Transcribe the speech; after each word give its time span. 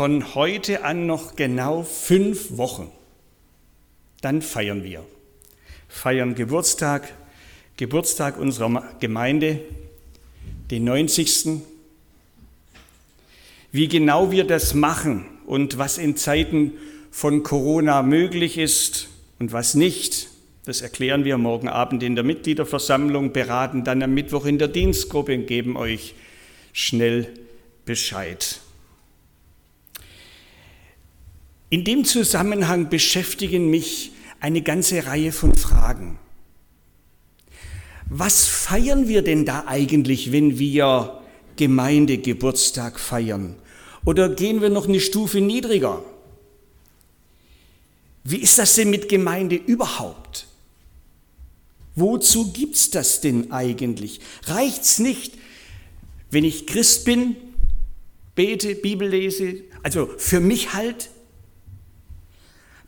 Von 0.00 0.36
heute 0.36 0.84
an 0.84 1.06
noch 1.06 1.34
genau 1.34 1.82
fünf 1.82 2.56
Wochen. 2.56 2.88
Dann 4.20 4.42
feiern 4.42 4.84
wir. 4.84 5.04
Feiern 5.88 6.36
Geburtstag, 6.36 7.12
Geburtstag 7.76 8.38
unserer 8.38 8.84
Gemeinde, 9.00 9.58
den 10.70 10.84
90. 10.84 11.62
Wie 13.72 13.88
genau 13.88 14.30
wir 14.30 14.44
das 14.44 14.72
machen 14.72 15.26
und 15.46 15.78
was 15.78 15.98
in 15.98 16.16
Zeiten 16.16 16.74
von 17.10 17.42
Corona 17.42 18.02
möglich 18.04 18.56
ist 18.56 19.08
und 19.40 19.52
was 19.52 19.74
nicht, 19.74 20.28
das 20.64 20.80
erklären 20.80 21.24
wir 21.24 21.38
morgen 21.38 21.66
Abend 21.66 22.04
in 22.04 22.14
der 22.14 22.22
Mitgliederversammlung, 22.22 23.32
beraten 23.32 23.82
dann 23.82 24.00
am 24.04 24.14
Mittwoch 24.14 24.46
in 24.46 24.58
der 24.58 24.68
Dienstgruppe 24.68 25.34
und 25.34 25.48
geben 25.48 25.76
euch 25.76 26.14
schnell 26.72 27.34
Bescheid. 27.84 28.60
In 31.70 31.84
dem 31.84 32.04
Zusammenhang 32.04 32.88
beschäftigen 32.88 33.68
mich 33.68 34.12
eine 34.40 34.62
ganze 34.62 35.04
Reihe 35.06 35.32
von 35.32 35.54
Fragen. 35.54 36.18
Was 38.08 38.46
feiern 38.46 39.06
wir 39.06 39.20
denn 39.20 39.44
da 39.44 39.64
eigentlich, 39.66 40.32
wenn 40.32 40.58
wir 40.58 41.20
Gemeindegeburtstag 41.56 42.98
feiern? 42.98 43.56
Oder 44.06 44.30
gehen 44.30 44.62
wir 44.62 44.70
noch 44.70 44.88
eine 44.88 45.00
Stufe 45.00 45.42
niedriger? 45.42 46.02
Wie 48.24 48.38
ist 48.38 48.58
das 48.58 48.74
denn 48.74 48.88
mit 48.88 49.10
Gemeinde 49.10 49.56
überhaupt? 49.56 50.46
Wozu 51.94 52.52
gibt's 52.52 52.90
das 52.90 53.20
denn 53.20 53.52
eigentlich? 53.52 54.20
Reicht's 54.44 55.00
nicht, 55.00 55.34
wenn 56.30 56.44
ich 56.44 56.66
Christ 56.66 57.04
bin, 57.04 57.36
bete, 58.34 58.74
Bibel 58.74 59.08
lese, 59.08 59.64
also 59.82 60.08
für 60.16 60.40
mich 60.40 60.72
halt 60.72 61.10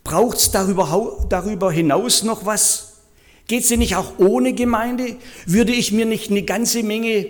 Braucht 0.05 0.39
es 0.39 0.51
darüber, 0.51 1.27
darüber 1.29 1.71
hinaus 1.71 2.23
noch 2.23 2.47
was? 2.47 2.99
Geht 3.47 3.65
es 3.65 3.71
nicht 3.71 3.97
auch 3.97 4.19
ohne 4.19 4.53
Gemeinde? 4.53 5.17
Würde 5.47 5.73
ich 5.73 5.93
mir 5.93 6.07
nicht 6.07 6.31
eine 6.31 6.43
ganze 6.43 6.83
Menge 6.83 7.27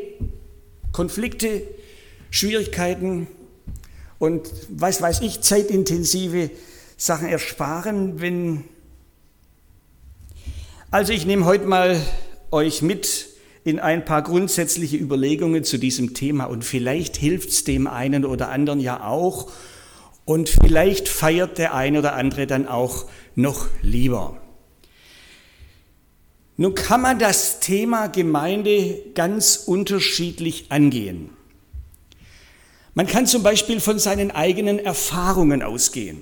Konflikte, 0.93 1.63
Schwierigkeiten 2.31 3.27
und 4.19 4.51
was 4.69 5.01
weiß 5.01 5.23
ich, 5.23 5.41
zeitintensive 5.41 6.51
Sachen 6.97 7.29
ersparen, 7.29 8.21
wenn... 8.21 8.65
Also 10.91 11.13
ich 11.13 11.25
nehme 11.25 11.45
heute 11.45 11.67
mal 11.67 12.01
euch 12.51 12.83
mit 12.83 13.29
in 13.65 13.79
ein 13.79 14.05
paar 14.05 14.23
grundsätzliche 14.23 14.97
Überlegungen 14.97 15.65
zu 15.65 15.79
diesem 15.79 16.15
Thema 16.15 16.45
und 16.45 16.65
vielleicht 16.65 17.17
hilft 17.17 17.51
es 17.51 17.65
dem 17.65 17.87
einen 17.87 18.25
oder 18.25 18.51
anderen 18.51 18.81
ja 18.81 19.05
auch, 19.05 19.51
und 20.31 20.49
vielleicht 20.49 21.09
feiert 21.09 21.59
der 21.59 21.75
eine 21.75 21.99
oder 21.99 22.15
andere 22.15 22.47
dann 22.47 22.69
auch 22.69 23.07
noch 23.35 23.67
lieber. 23.83 24.41
Nun 26.57 26.77
kann 26.77 27.01
man 27.01 27.19
das 27.19 27.59
Thema 27.59 28.07
Gemeinde 28.07 29.03
ganz 29.17 29.57
unterschiedlich 29.67 30.67
angehen. 30.69 31.31
Man 32.95 33.09
kann 33.09 33.27
zum 33.27 33.43
Beispiel 33.43 33.81
von 33.81 33.99
seinen 33.99 34.31
eigenen 34.31 34.79
Erfahrungen 34.79 35.65
ausgehen. 35.65 36.19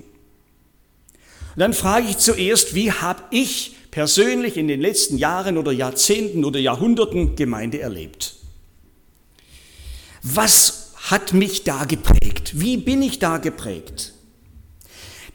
Und 1.53 1.59
dann 1.59 1.73
frage 1.75 2.07
ich 2.07 2.17
zuerst, 2.17 2.73
wie 2.73 2.91
habe 2.91 3.21
ich 3.29 3.75
persönlich 3.91 4.57
in 4.57 4.67
den 4.67 4.81
letzten 4.81 5.19
Jahren 5.19 5.55
oder 5.55 5.71
Jahrzehnten 5.71 6.45
oder 6.45 6.59
Jahrhunderten 6.59 7.35
Gemeinde 7.35 7.79
erlebt? 7.79 8.37
Was 10.23 10.78
hat 11.09 11.33
mich 11.33 11.63
da 11.63 11.85
geprägt? 11.85 12.51
Wie 12.59 12.77
bin 12.77 13.01
ich 13.01 13.17
da 13.17 13.37
geprägt? 13.37 14.13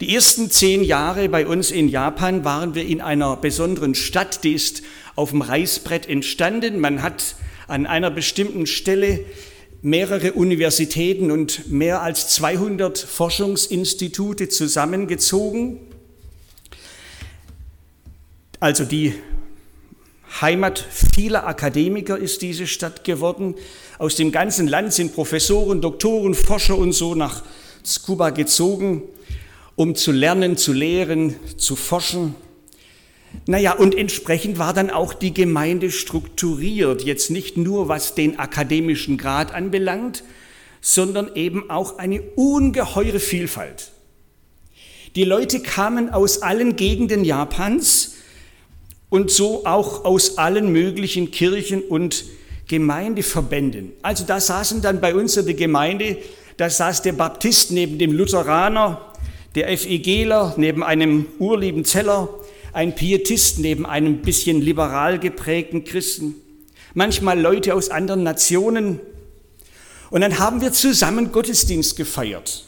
Die 0.00 0.14
ersten 0.14 0.50
zehn 0.50 0.84
Jahre 0.84 1.28
bei 1.28 1.46
uns 1.46 1.70
in 1.70 1.88
Japan 1.88 2.44
waren 2.44 2.74
wir 2.74 2.86
in 2.86 3.00
einer 3.00 3.36
besonderen 3.36 3.94
Stadt, 3.94 4.44
die 4.44 4.52
ist 4.52 4.82
auf 5.16 5.30
dem 5.30 5.42
Reißbrett 5.42 6.08
entstanden. 6.08 6.78
Man 6.78 7.02
hat 7.02 7.36
an 7.66 7.86
einer 7.86 8.10
bestimmten 8.10 8.66
Stelle 8.66 9.24
mehrere 9.82 10.32
Universitäten 10.32 11.30
und 11.30 11.70
mehr 11.70 12.02
als 12.02 12.28
200 12.30 12.98
Forschungsinstitute 12.98 14.48
zusammengezogen. 14.48 15.80
Also 18.60 18.84
die 18.84 19.14
Heimat 20.40 20.84
vieler 21.14 21.46
Akademiker 21.46 22.18
ist 22.18 22.42
diese 22.42 22.66
Stadt 22.66 23.04
geworden. 23.04 23.54
Aus 23.98 24.16
dem 24.16 24.32
ganzen 24.32 24.66
Land 24.66 24.92
sind 24.92 25.14
Professoren, 25.14 25.80
Doktoren, 25.80 26.34
Forscher 26.34 26.76
und 26.76 26.92
so 26.92 27.14
nach 27.14 27.44
Scuba 27.84 28.30
gezogen, 28.30 29.02
um 29.76 29.94
zu 29.94 30.10
lernen, 30.10 30.56
zu 30.56 30.72
lehren, 30.72 31.36
zu 31.56 31.76
forschen. 31.76 32.34
Naja, 33.46 33.72
und 33.72 33.94
entsprechend 33.94 34.58
war 34.58 34.72
dann 34.72 34.90
auch 34.90 35.14
die 35.14 35.34
Gemeinde 35.34 35.90
strukturiert, 35.90 37.02
jetzt 37.02 37.30
nicht 37.30 37.56
nur 37.56 37.88
was 37.88 38.14
den 38.14 38.38
akademischen 38.38 39.18
Grad 39.18 39.52
anbelangt, 39.52 40.24
sondern 40.80 41.30
eben 41.34 41.70
auch 41.70 41.98
eine 41.98 42.22
ungeheure 42.22 43.20
Vielfalt. 43.20 43.92
Die 45.14 45.24
Leute 45.24 45.60
kamen 45.60 46.10
aus 46.10 46.42
allen 46.42 46.74
Gegenden 46.74 47.24
Japans 47.24 48.13
und 49.14 49.30
so 49.30 49.64
auch 49.64 50.04
aus 50.04 50.38
allen 50.38 50.72
möglichen 50.72 51.30
Kirchen 51.30 51.82
und 51.82 52.24
Gemeindeverbänden. 52.66 53.92
Also 54.02 54.24
da 54.26 54.40
saßen 54.40 54.82
dann 54.82 55.00
bei 55.00 55.14
uns 55.14 55.36
in 55.36 55.46
der 55.46 55.54
Gemeinde, 55.54 56.18
da 56.56 56.68
saß 56.68 57.02
der 57.02 57.12
Baptist 57.12 57.70
neben 57.70 57.96
dem 58.00 58.10
Lutheraner, 58.10 59.12
der 59.54 59.68
FEGler 59.78 60.54
neben 60.56 60.82
einem 60.82 61.26
urlieben 61.38 61.84
Zeller, 61.84 62.28
ein 62.72 62.96
Pietist 62.96 63.60
neben 63.60 63.86
einem 63.86 64.16
bisschen 64.18 64.60
liberal 64.60 65.20
geprägten 65.20 65.84
Christen, 65.84 66.34
manchmal 66.92 67.40
Leute 67.40 67.72
aus 67.74 67.90
anderen 67.90 68.24
Nationen. 68.24 68.98
Und 70.10 70.22
dann 70.22 70.40
haben 70.40 70.60
wir 70.60 70.72
zusammen 70.72 71.30
Gottesdienst 71.30 71.94
gefeiert 71.94 72.64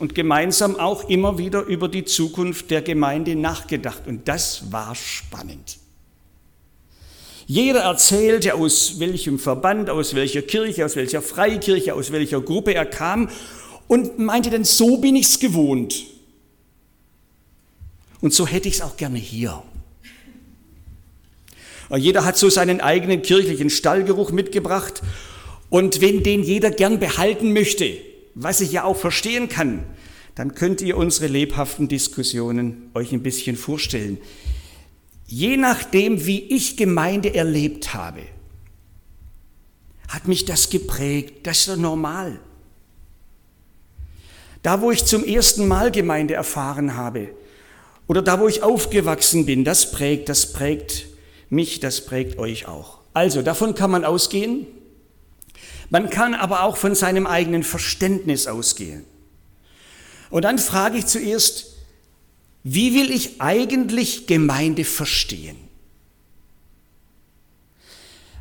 und 0.00 0.14
gemeinsam 0.14 0.76
auch 0.76 1.08
immer 1.08 1.38
wieder 1.38 1.62
über 1.62 1.88
die 1.88 2.04
Zukunft 2.04 2.70
der 2.70 2.80
Gemeinde 2.80 3.36
nachgedacht. 3.36 4.06
Und 4.06 4.26
das 4.26 4.72
war 4.72 4.94
spannend. 4.94 5.76
Jeder 7.46 7.80
erzählte, 7.80 8.54
aus 8.54 8.98
welchem 8.98 9.38
Verband, 9.38 9.90
aus 9.90 10.14
welcher 10.14 10.40
Kirche, 10.42 10.86
aus 10.86 10.96
welcher 10.96 11.20
Freikirche, 11.20 11.94
aus 11.94 12.12
welcher 12.12 12.40
Gruppe 12.40 12.74
er 12.74 12.86
kam 12.86 13.28
und 13.88 14.18
meinte 14.18 14.50
dann, 14.50 14.64
so 14.64 14.98
bin 14.98 15.16
ich's 15.16 15.38
gewohnt. 15.38 16.04
Und 18.20 18.32
so 18.32 18.46
hätte 18.46 18.68
ich 18.68 18.76
es 18.76 18.82
auch 18.82 18.96
gerne 18.96 19.18
hier. 19.18 19.62
Jeder 21.96 22.24
hat 22.24 22.38
so 22.38 22.48
seinen 22.48 22.80
eigenen 22.80 23.20
kirchlichen 23.20 23.68
Stallgeruch 23.68 24.30
mitgebracht. 24.30 25.02
Und 25.70 26.00
wenn 26.00 26.22
den 26.22 26.42
jeder 26.42 26.70
gern 26.70 27.00
behalten 27.00 27.52
möchte, 27.52 27.98
was 28.34 28.60
ich 28.60 28.72
ja 28.72 28.84
auch 28.84 28.96
verstehen 28.96 29.48
kann, 29.48 29.84
dann 30.34 30.54
könnt 30.54 30.80
ihr 30.80 30.96
unsere 30.96 31.26
lebhaften 31.26 31.88
Diskussionen 31.88 32.90
euch 32.94 33.12
ein 33.12 33.22
bisschen 33.22 33.56
vorstellen 33.56 34.18
je 35.30 35.56
nachdem, 35.56 36.26
wie 36.26 36.40
ich 36.40 36.76
Gemeinde 36.76 37.34
erlebt 37.34 37.94
habe, 37.94 38.22
hat 40.08 40.26
mich 40.26 40.44
das 40.44 40.70
geprägt. 40.70 41.46
Das 41.46 41.60
ist 41.60 41.68
doch 41.68 41.76
normal. 41.76 42.40
Da, 44.62 44.82
wo 44.82 44.90
ich 44.90 45.04
zum 45.04 45.24
ersten 45.24 45.68
Mal 45.68 45.92
Gemeinde 45.92 46.34
erfahren 46.34 46.96
habe 46.96 47.28
oder 48.08 48.20
da, 48.20 48.40
wo 48.40 48.48
ich 48.48 48.64
aufgewachsen 48.64 49.46
bin, 49.46 49.64
das 49.64 49.92
prägt, 49.92 50.28
das 50.28 50.52
prägt 50.52 51.06
mich, 51.48 51.78
das 51.78 52.04
prägt 52.04 52.38
euch 52.38 52.66
auch. 52.66 52.98
Also, 53.14 53.40
davon 53.40 53.74
kann 53.74 53.90
man 53.90 54.04
ausgehen. 54.04 54.66
Man 55.90 56.08
kann 56.08 56.34
aber 56.34 56.62
auch 56.62 56.76
von 56.76 56.94
seinem 56.94 57.26
eigenen 57.26 57.64
Verständnis 57.64 58.46
ausgehen. 58.46 59.04
Und 60.30 60.44
dann 60.44 60.58
frage 60.58 60.98
ich 60.98 61.06
zuerst, 61.06 61.66
wie 62.62 62.94
will 62.94 63.10
ich 63.10 63.40
eigentlich 63.40 64.26
Gemeinde 64.26 64.84
verstehen? 64.84 65.56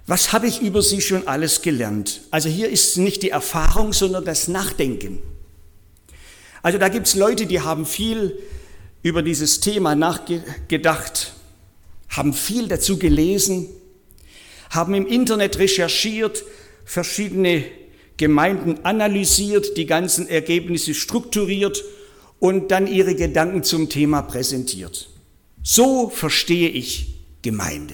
Was 0.06 0.34
habe 0.34 0.48
ich 0.48 0.62
über 0.62 0.82
sie 0.82 1.02
schon 1.02 1.28
alles 1.28 1.62
gelernt? 1.62 2.22
Also 2.32 2.50
hier 2.50 2.70
ist 2.70 2.98
nicht 2.98 3.24
die 3.24 3.30
Erfahrung, 3.30 3.94
sondern 3.94 4.26
das 4.26 4.48
Nachdenken. 4.48 5.20
Also 6.62 6.78
da 6.78 6.90
gibt 6.90 7.08
es 7.08 7.16
Leute, 7.16 7.46
die 7.46 7.62
haben 7.62 7.86
viel 7.86 8.38
über 9.02 9.22
dieses 9.22 9.60
Thema 9.60 9.96
nachgedacht, 9.96 11.34
haben 12.10 12.34
viel 12.34 12.68
dazu 12.68 12.98
gelesen, 12.98 13.70
haben 14.72 14.94
im 14.94 15.08
Internet 15.08 15.58
recherchiert, 15.58 16.44
verschiedene 16.90 17.66
Gemeinden 18.18 18.84
analysiert, 18.84 19.78
die 19.78 19.86
ganzen 19.86 20.28
Ergebnisse 20.28 20.96
strukturiert 20.96 21.84
und 22.40 22.72
dann 22.72 22.88
ihre 22.88 23.14
Gedanken 23.14 23.62
zum 23.64 23.90
Thema 23.90 24.24
präsentiert. 24.24 25.08
So 25.62 26.10
verstehe 26.10 26.68
ich 26.68 27.14
Gemeinde. 27.44 27.94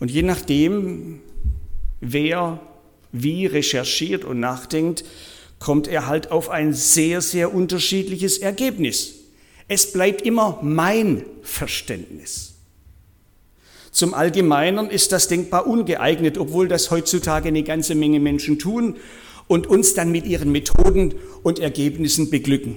Und 0.00 0.10
je 0.10 0.22
nachdem, 0.22 1.20
wer 2.00 2.60
wie 3.12 3.46
recherchiert 3.46 4.24
und 4.24 4.40
nachdenkt, 4.40 5.04
kommt 5.60 5.86
er 5.86 6.08
halt 6.08 6.32
auf 6.32 6.50
ein 6.50 6.74
sehr, 6.74 7.20
sehr 7.20 7.54
unterschiedliches 7.54 8.38
Ergebnis. 8.38 9.14
Es 9.68 9.92
bleibt 9.92 10.22
immer 10.22 10.58
mein 10.62 11.24
Verständnis. 11.42 12.57
Zum 13.90 14.14
Allgemeinern 14.14 14.90
ist 14.90 15.12
das 15.12 15.28
denkbar 15.28 15.66
ungeeignet, 15.66 16.38
obwohl 16.38 16.68
das 16.68 16.90
heutzutage 16.90 17.48
eine 17.48 17.62
ganze 17.62 17.94
Menge 17.94 18.20
Menschen 18.20 18.58
tun 18.58 18.96
und 19.46 19.66
uns 19.66 19.94
dann 19.94 20.12
mit 20.12 20.26
ihren 20.26 20.52
Methoden 20.52 21.14
und 21.42 21.58
Ergebnissen 21.58 22.30
beglücken. 22.30 22.76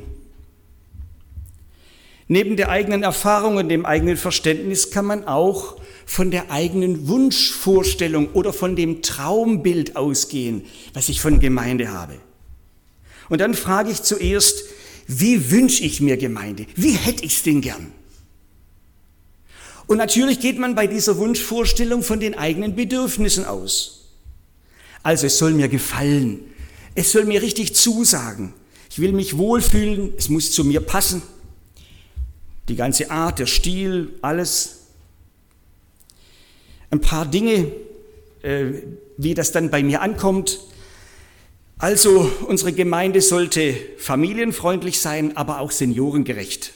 Neben 2.28 2.56
der 2.56 2.69
eigenen 2.69 3.04
Erfahrung 3.04 3.58
und 3.58 3.68
dem 3.68 3.86
eigenen 3.86 4.16
Verständnis 4.16 4.90
kann 4.90 5.06
man 5.06 5.28
auch 5.28 5.75
von 6.06 6.31
der 6.31 6.50
eigenen 6.50 7.10
Wunschvorstellung 7.10 8.30
oder 8.34 8.54
von 8.54 8.78
dem 8.78 9.02
Traumbild 9.02 9.98
ausgehen, 9.98 10.63
was 10.94 11.10
ich 11.10 11.19
von 11.19 11.42
Gemeinde 11.42 11.92
habe. 11.92 12.13
Und 13.28 13.42
dann 13.42 13.54
frage 13.54 13.92
ich 13.92 14.02
zuerst, 14.02 14.63
wie 15.08 15.52
wünsche 15.52 15.84
ich 15.84 16.00
mir 16.00 16.16
Gemeinde? 16.16 16.68
Wie 16.75 16.94
hätte 16.94 17.25
ich 17.25 17.36
es 17.36 17.44
denn 17.44 17.60
gern? 17.60 17.92
Und 19.88 19.98
natürlich 19.98 20.39
geht 20.39 20.57
man 20.57 20.75
bei 20.75 20.88
dieser 20.88 21.18
Wunschvorstellung 21.18 22.04
von 22.04 22.19
den 22.19 22.38
eigenen 22.38 22.75
Bedürfnissen 22.75 23.45
aus. 23.45 24.10
Also 25.04 25.28
es 25.28 25.38
soll 25.38 25.54
mir 25.54 25.68
gefallen, 25.68 26.39
es 26.95 27.12
soll 27.12 27.25
mir 27.25 27.42
richtig 27.42 27.75
zusagen, 27.75 28.54
ich 28.89 29.00
will 29.00 29.13
mich 29.13 29.38
wohlfühlen, 29.38 30.13
es 30.18 30.30
muss 30.30 30.51
zu 30.51 30.63
mir 30.63 30.81
passen 30.81 31.22
die 32.72 32.78
ganze 32.78 33.12
Art, 33.12 33.39
der 33.39 33.48
Stil, 33.48 34.13
alles. 34.22 34.88
Ein 36.89 37.01
paar 37.01 37.25
Dinge, 37.25 37.72
äh, 38.44 38.66
wie 39.18 39.34
das 39.34 39.51
dann 39.51 39.69
bei 39.69 39.84
mir 39.84 40.01
ankommt. 40.01 40.60
Also 41.77 42.31
unsere 42.48 42.74
Gemeinde 42.74 43.22
sollte 43.22 43.75
familienfreundlich 43.98 45.00
sein, 45.00 45.36
aber 45.36 45.60
auch 45.60 45.72
seniorengerecht. 45.72 46.74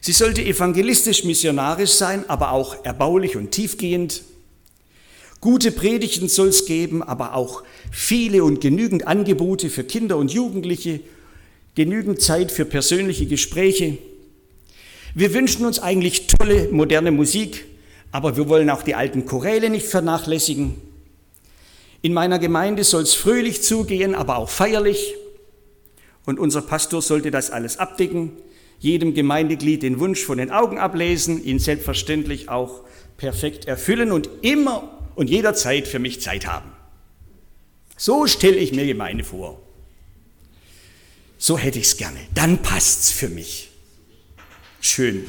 Sie 0.00 0.12
sollte 0.12 0.42
evangelistisch 0.42 1.24
missionarisch 1.24 1.90
sein, 1.90 2.28
aber 2.28 2.52
auch 2.52 2.84
erbaulich 2.84 3.36
und 3.36 3.50
tiefgehend. 3.50 4.22
Gute 5.40 5.72
Predigten 5.72 6.28
soll 6.28 6.48
es 6.48 6.66
geben, 6.66 7.02
aber 7.02 7.34
auch 7.34 7.62
viele 7.90 8.44
und 8.44 8.60
genügend 8.60 9.06
Angebote 9.06 9.68
für 9.70 9.84
Kinder 9.84 10.16
und 10.16 10.32
Jugendliche, 10.32 11.00
genügend 11.74 12.20
Zeit 12.20 12.50
für 12.50 12.64
persönliche 12.64 13.26
Gespräche. 13.26 13.98
Wir 15.14 15.34
wünschen 15.34 15.66
uns 15.66 15.78
eigentlich 15.78 16.26
tolle, 16.26 16.68
moderne 16.70 17.10
Musik, 17.10 17.66
aber 18.12 18.36
wir 18.36 18.48
wollen 18.48 18.70
auch 18.70 18.82
die 18.82 18.94
alten 18.94 19.26
Choräle 19.26 19.70
nicht 19.70 19.86
vernachlässigen. 19.86 20.74
In 22.02 22.14
meiner 22.14 22.38
Gemeinde 22.38 22.84
soll 22.84 23.02
es 23.02 23.14
fröhlich 23.14 23.62
zugehen, 23.62 24.14
aber 24.14 24.36
auch 24.36 24.48
feierlich. 24.48 25.14
Und 26.24 26.38
unser 26.38 26.62
Pastor 26.62 27.02
sollte 27.02 27.30
das 27.30 27.50
alles 27.50 27.78
abdecken, 27.78 28.32
jedem 28.80 29.14
Gemeindeglied 29.14 29.82
den 29.82 30.00
Wunsch 30.00 30.24
von 30.24 30.38
den 30.38 30.50
Augen 30.50 30.78
ablesen, 30.78 31.44
ihn 31.44 31.58
selbstverständlich 31.58 32.48
auch 32.48 32.82
perfekt 33.16 33.66
erfüllen 33.66 34.10
und 34.10 34.28
immer 34.42 34.98
und 35.14 35.30
jederzeit 35.30 35.86
für 35.86 35.98
mich 35.98 36.20
Zeit 36.20 36.46
haben. 36.46 36.72
So 37.96 38.26
stelle 38.26 38.56
ich 38.56 38.72
mir 38.72 38.86
Gemeinde 38.86 39.24
vor. 39.24 39.60
So 41.36 41.58
hätte 41.58 41.78
ich 41.78 41.86
es 41.86 41.96
gerne. 41.98 42.18
Dann 42.34 42.58
passt 42.58 43.02
es 43.02 43.10
für 43.10 43.28
mich 43.28 43.70
schön. 44.80 45.26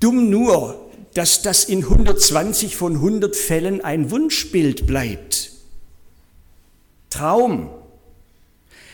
Dumm 0.00 0.28
nur, 0.28 0.90
dass 1.14 1.42
das 1.42 1.64
in 1.64 1.84
120 1.84 2.76
von 2.76 2.96
100 2.96 3.34
Fällen 3.34 3.80
ein 3.80 4.10
Wunschbild 4.10 4.86
bleibt. 4.86 5.52
Traum. 7.08 7.70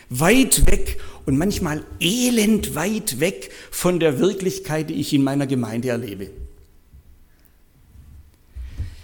Weit 0.08 0.66
weg 0.70 1.00
und 1.26 1.38
manchmal 1.38 1.84
elend 2.00 2.74
weit 2.74 3.20
weg 3.20 3.50
von 3.70 4.00
der 4.00 4.18
Wirklichkeit, 4.18 4.90
die 4.90 4.94
ich 4.94 5.12
in 5.12 5.22
meiner 5.22 5.46
Gemeinde 5.46 5.88
erlebe. 5.88 6.30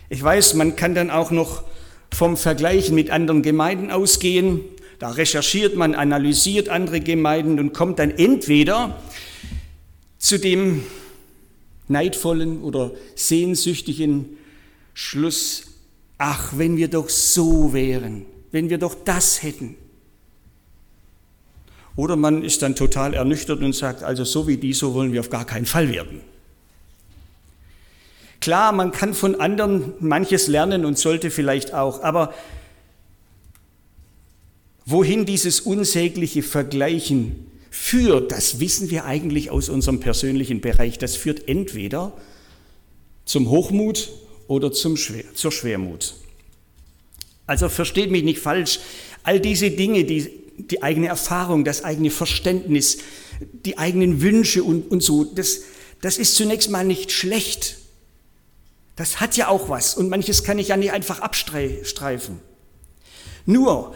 Ich 0.08 0.22
weiß, 0.22 0.54
man 0.54 0.74
kann 0.74 0.94
dann 0.94 1.10
auch 1.10 1.30
noch 1.30 1.64
vom 2.12 2.36
Vergleichen 2.36 2.94
mit 2.94 3.10
anderen 3.10 3.42
Gemeinden 3.42 3.90
ausgehen. 3.90 4.60
Da 4.98 5.10
recherchiert 5.10 5.76
man, 5.76 5.94
analysiert 5.94 6.68
andere 6.68 7.00
Gemeinden 7.00 7.60
und 7.60 7.72
kommt 7.72 7.98
dann 7.98 8.10
entweder 8.10 9.00
zu 10.18 10.38
dem 10.38 10.82
neidvollen 11.86 12.62
oder 12.62 12.92
sehnsüchtigen 13.14 14.38
Schluss, 14.94 15.64
ach, 16.16 16.52
wenn 16.56 16.76
wir 16.76 16.88
doch 16.88 17.08
so 17.08 17.72
wären, 17.72 18.26
wenn 18.50 18.70
wir 18.70 18.78
doch 18.78 18.94
das 19.04 19.42
hätten. 19.42 19.76
Oder 21.98 22.14
man 22.14 22.44
ist 22.44 22.62
dann 22.62 22.76
total 22.76 23.12
ernüchtert 23.12 23.60
und 23.60 23.74
sagt, 23.74 24.04
also 24.04 24.22
so 24.22 24.46
wie 24.46 24.56
die, 24.56 24.72
so 24.72 24.94
wollen 24.94 25.12
wir 25.12 25.18
auf 25.18 25.30
gar 25.30 25.44
keinen 25.44 25.66
Fall 25.66 25.88
werden. 25.88 26.20
Klar, 28.40 28.70
man 28.70 28.92
kann 28.92 29.14
von 29.14 29.40
anderen 29.40 29.94
manches 29.98 30.46
lernen 30.46 30.84
und 30.84 30.96
sollte 30.96 31.32
vielleicht 31.32 31.74
auch, 31.74 32.04
aber 32.04 32.32
wohin 34.86 35.26
dieses 35.26 35.58
unsägliche 35.58 36.44
Vergleichen 36.44 37.50
führt, 37.68 38.30
das 38.30 38.60
wissen 38.60 38.92
wir 38.92 39.04
eigentlich 39.04 39.50
aus 39.50 39.68
unserem 39.68 39.98
persönlichen 39.98 40.60
Bereich, 40.60 40.98
das 40.98 41.16
führt 41.16 41.48
entweder 41.48 42.12
zum 43.24 43.50
Hochmut 43.50 44.08
oder 44.46 44.70
zum 44.70 44.96
Schwer, 44.96 45.24
zur 45.34 45.50
Schwermut. 45.50 46.14
Also 47.48 47.68
versteht 47.68 48.12
mich 48.12 48.22
nicht 48.22 48.38
falsch, 48.38 48.78
all 49.24 49.40
diese 49.40 49.72
Dinge, 49.72 50.04
die, 50.04 50.47
die 50.58 50.82
eigene 50.82 51.08
Erfahrung, 51.08 51.64
das 51.64 51.84
eigene 51.84 52.10
Verständnis, 52.10 52.98
die 53.40 53.78
eigenen 53.78 54.20
Wünsche 54.20 54.62
und, 54.64 54.90
und 54.90 55.02
so, 55.02 55.24
das, 55.24 55.60
das 56.00 56.18
ist 56.18 56.34
zunächst 56.34 56.70
mal 56.70 56.84
nicht 56.84 57.12
schlecht. 57.12 57.76
Das 58.96 59.20
hat 59.20 59.36
ja 59.36 59.48
auch 59.48 59.68
was 59.68 59.94
und 59.94 60.08
manches 60.08 60.42
kann 60.42 60.58
ich 60.58 60.68
ja 60.68 60.76
nicht 60.76 60.92
einfach 60.92 61.20
abstreifen. 61.20 62.40
Nur, 63.46 63.94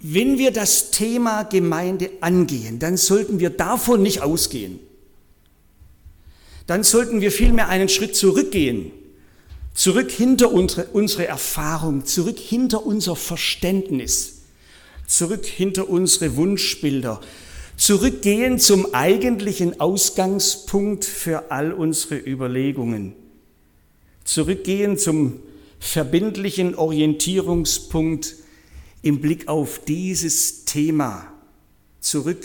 wenn 0.00 0.36
wir 0.38 0.50
das 0.50 0.90
Thema 0.90 1.44
Gemeinde 1.44 2.10
angehen, 2.20 2.78
dann 2.78 2.98
sollten 2.98 3.40
wir 3.40 3.50
davon 3.50 4.02
nicht 4.02 4.20
ausgehen. 4.20 4.78
Dann 6.66 6.82
sollten 6.82 7.20
wir 7.20 7.32
vielmehr 7.32 7.68
einen 7.68 7.88
Schritt 7.88 8.14
zurückgehen, 8.14 8.92
zurück 9.74 10.10
hinter 10.10 10.52
unsere, 10.52 10.84
unsere 10.92 11.26
Erfahrung, 11.26 12.04
zurück 12.04 12.38
hinter 12.38 12.86
unser 12.86 13.16
Verständnis, 13.16 14.33
zurück 15.06 15.46
hinter 15.46 15.88
unsere 15.88 16.36
Wunschbilder, 16.36 17.20
zurückgehen 17.76 18.58
zum 18.58 18.94
eigentlichen 18.94 19.80
Ausgangspunkt 19.80 21.04
für 21.04 21.50
all 21.50 21.72
unsere 21.72 22.16
Überlegungen, 22.16 23.14
zurückgehen 24.24 24.98
zum 24.98 25.40
verbindlichen 25.78 26.74
Orientierungspunkt 26.74 28.36
im 29.02 29.20
Blick 29.20 29.48
auf 29.48 29.80
dieses 29.84 30.64
Thema. 30.64 31.30
Zurück 32.00 32.44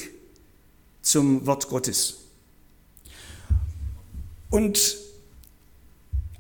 zum 1.01 1.45
Wort 1.45 1.69
Gottes. 1.69 2.17
Und 4.50 4.98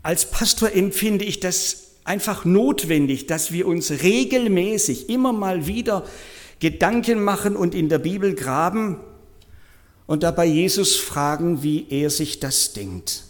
als 0.01 0.29
Pastor 0.29 0.73
empfinde 0.73 1.25
ich 1.25 1.39
das 1.39 1.88
einfach 2.09 2.43
notwendig, 2.43 3.27
dass 3.27 3.51
wir 3.51 3.67
uns 3.67 3.91
regelmäßig 4.01 5.09
immer 5.09 5.31
mal 5.31 5.67
wieder 5.67 6.05
Gedanken 6.59 7.23
machen 7.23 7.55
und 7.55 7.75
in 7.75 7.87
der 7.87 7.99
Bibel 7.99 8.33
graben 8.33 8.99
und 10.07 10.23
dabei 10.23 10.45
Jesus 10.45 10.95
fragen, 10.95 11.61
wie 11.61 11.85
er 11.91 12.09
sich 12.09 12.39
das 12.39 12.73
denkt. 12.73 13.25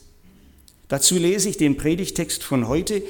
Dazu 0.88 1.18
lese 1.18 1.50
ich 1.50 1.58
den 1.58 1.76
Predigtext 1.76 2.42
von 2.42 2.70
heute. 2.70 3.04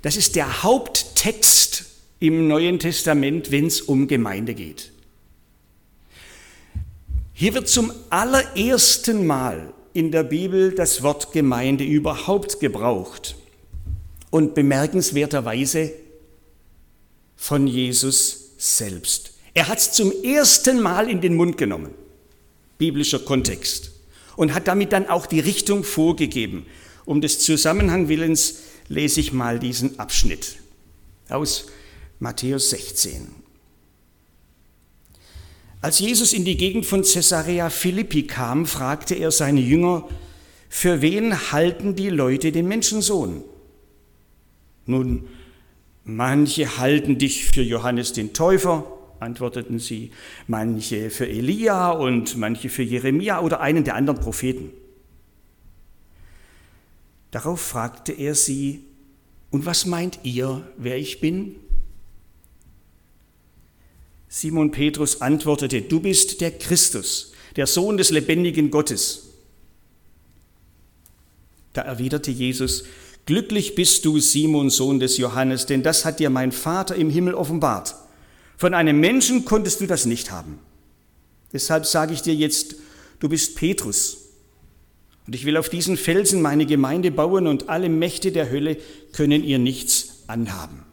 Das 0.00 0.16
ist 0.16 0.36
der 0.36 0.62
Haupttext 0.62 1.84
im 2.18 2.48
Neuen 2.48 2.78
Testament, 2.78 3.50
wenn 3.50 3.66
es 3.66 3.82
um 3.82 4.08
Gemeinde 4.08 4.54
geht. 4.54 4.90
Hier 7.34 7.52
wird 7.52 7.68
zum 7.68 7.92
allerersten 8.08 9.26
Mal 9.26 9.74
in 9.92 10.12
der 10.12 10.22
Bibel 10.22 10.74
das 10.74 11.02
Wort 11.02 11.32
Gemeinde 11.32 11.84
überhaupt 11.84 12.58
gebraucht 12.58 13.36
und 14.30 14.54
bemerkenswerterweise 14.54 15.92
von 17.36 17.66
Jesus 17.66 18.52
selbst. 18.58 19.32
Er 19.54 19.68
hat 19.68 19.78
es 19.78 19.92
zum 19.92 20.12
ersten 20.22 20.80
Mal 20.80 21.08
in 21.08 21.20
den 21.20 21.34
Mund 21.34 21.56
genommen, 21.58 21.90
biblischer 22.78 23.18
Kontext, 23.18 23.92
und 24.36 24.54
hat 24.54 24.68
damit 24.68 24.92
dann 24.92 25.08
auch 25.08 25.26
die 25.26 25.40
Richtung 25.40 25.84
vorgegeben. 25.84 26.66
Um 27.04 27.20
des 27.20 27.40
Zusammenhang 27.40 28.08
willens 28.08 28.60
lese 28.88 29.20
ich 29.20 29.32
mal 29.32 29.58
diesen 29.58 29.98
Abschnitt 29.98 30.56
aus 31.28 31.66
Matthäus 32.18 32.70
16. 32.70 33.28
Als 35.82 35.98
Jesus 35.98 36.34
in 36.34 36.44
die 36.44 36.56
Gegend 36.56 36.84
von 36.84 37.02
Caesarea 37.02 37.70
Philippi 37.70 38.26
kam, 38.26 38.66
fragte 38.66 39.14
er 39.14 39.30
seine 39.30 39.60
Jünger, 39.60 40.06
für 40.68 41.00
wen 41.00 41.50
halten 41.52 41.96
die 41.96 42.10
Leute 42.10 42.52
den 42.52 42.68
Menschensohn? 42.68 43.42
Nun, 44.90 45.28
Manche 46.04 46.78
halten 46.78 47.18
dich 47.18 47.44
für 47.44 47.62
Johannes 47.62 48.12
den 48.12 48.32
Täufer, 48.32 48.84
antworteten 49.20 49.78
sie, 49.78 50.10
manche 50.46 51.10
für 51.10 51.28
Elia 51.28 51.90
und 51.90 52.36
manche 52.36 52.68
für 52.68 52.82
Jeremia 52.82 53.40
oder 53.40 53.60
einen 53.60 53.84
der 53.84 53.94
anderen 53.94 54.18
Propheten. 54.18 54.70
Darauf 57.30 57.60
fragte 57.60 58.12
er 58.12 58.34
sie, 58.34 58.84
und 59.50 59.66
was 59.66 59.84
meint 59.84 60.20
ihr, 60.22 60.66
wer 60.76 60.96
ich 60.96 61.20
bin? 61.20 61.56
Simon 64.28 64.70
Petrus 64.70 65.20
antwortete, 65.20 65.82
du 65.82 66.00
bist 66.00 66.40
der 66.40 66.52
Christus, 66.52 67.32
der 67.56 67.66
Sohn 67.66 67.96
des 67.96 68.10
lebendigen 68.10 68.70
Gottes. 68.70 69.28
Da 71.72 71.82
erwiderte 71.82 72.30
Jesus, 72.30 72.84
Glücklich 73.26 73.74
bist 73.74 74.04
du, 74.04 74.18
Simon, 74.18 74.70
Sohn 74.70 74.98
des 74.98 75.16
Johannes, 75.16 75.66
denn 75.66 75.82
das 75.82 76.04
hat 76.04 76.20
dir 76.20 76.30
mein 76.30 76.52
Vater 76.52 76.96
im 76.96 77.10
Himmel 77.10 77.34
offenbart. 77.34 77.94
Von 78.56 78.74
einem 78.74 79.00
Menschen 79.00 79.44
konntest 79.44 79.80
du 79.80 79.86
das 79.86 80.04
nicht 80.04 80.30
haben. 80.30 80.58
Deshalb 81.52 81.86
sage 81.86 82.12
ich 82.12 82.22
dir 82.22 82.34
jetzt, 82.34 82.76
du 83.18 83.28
bist 83.28 83.56
Petrus. 83.56 84.18
Und 85.26 85.34
ich 85.34 85.44
will 85.44 85.56
auf 85.56 85.68
diesen 85.68 85.96
Felsen 85.96 86.42
meine 86.42 86.66
Gemeinde 86.66 87.10
bauen 87.10 87.46
und 87.46 87.68
alle 87.68 87.88
Mächte 87.88 88.32
der 88.32 88.50
Hölle 88.50 88.76
können 89.12 89.44
ihr 89.44 89.58
nichts 89.58 90.24
anhaben. 90.26 90.84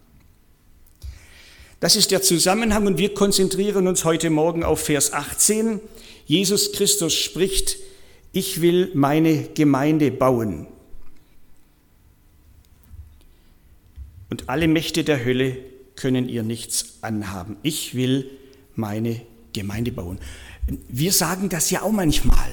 Das 1.79 1.95
ist 1.95 2.11
der 2.11 2.21
Zusammenhang 2.21 2.87
und 2.87 2.97
wir 2.97 3.13
konzentrieren 3.13 3.87
uns 3.87 4.03
heute 4.03 4.29
Morgen 4.29 4.63
auf 4.63 4.81
Vers 4.81 5.13
18. 5.13 5.79
Jesus 6.25 6.71
Christus 6.71 7.13
spricht, 7.13 7.77
ich 8.31 8.61
will 8.61 8.91
meine 8.93 9.43
Gemeinde 9.53 10.11
bauen. 10.11 10.67
Und 14.29 14.49
alle 14.49 14.67
Mächte 14.67 15.03
der 15.03 15.23
Hölle 15.23 15.57
können 15.95 16.29
ihr 16.29 16.43
nichts 16.43 16.99
anhaben. 17.01 17.57
Ich 17.63 17.95
will 17.95 18.29
meine 18.75 19.21
Gemeinde 19.53 19.91
bauen. 19.91 20.19
Wir 20.89 21.11
sagen 21.11 21.49
das 21.49 21.69
ja 21.71 21.81
auch 21.81 21.91
manchmal. 21.91 22.49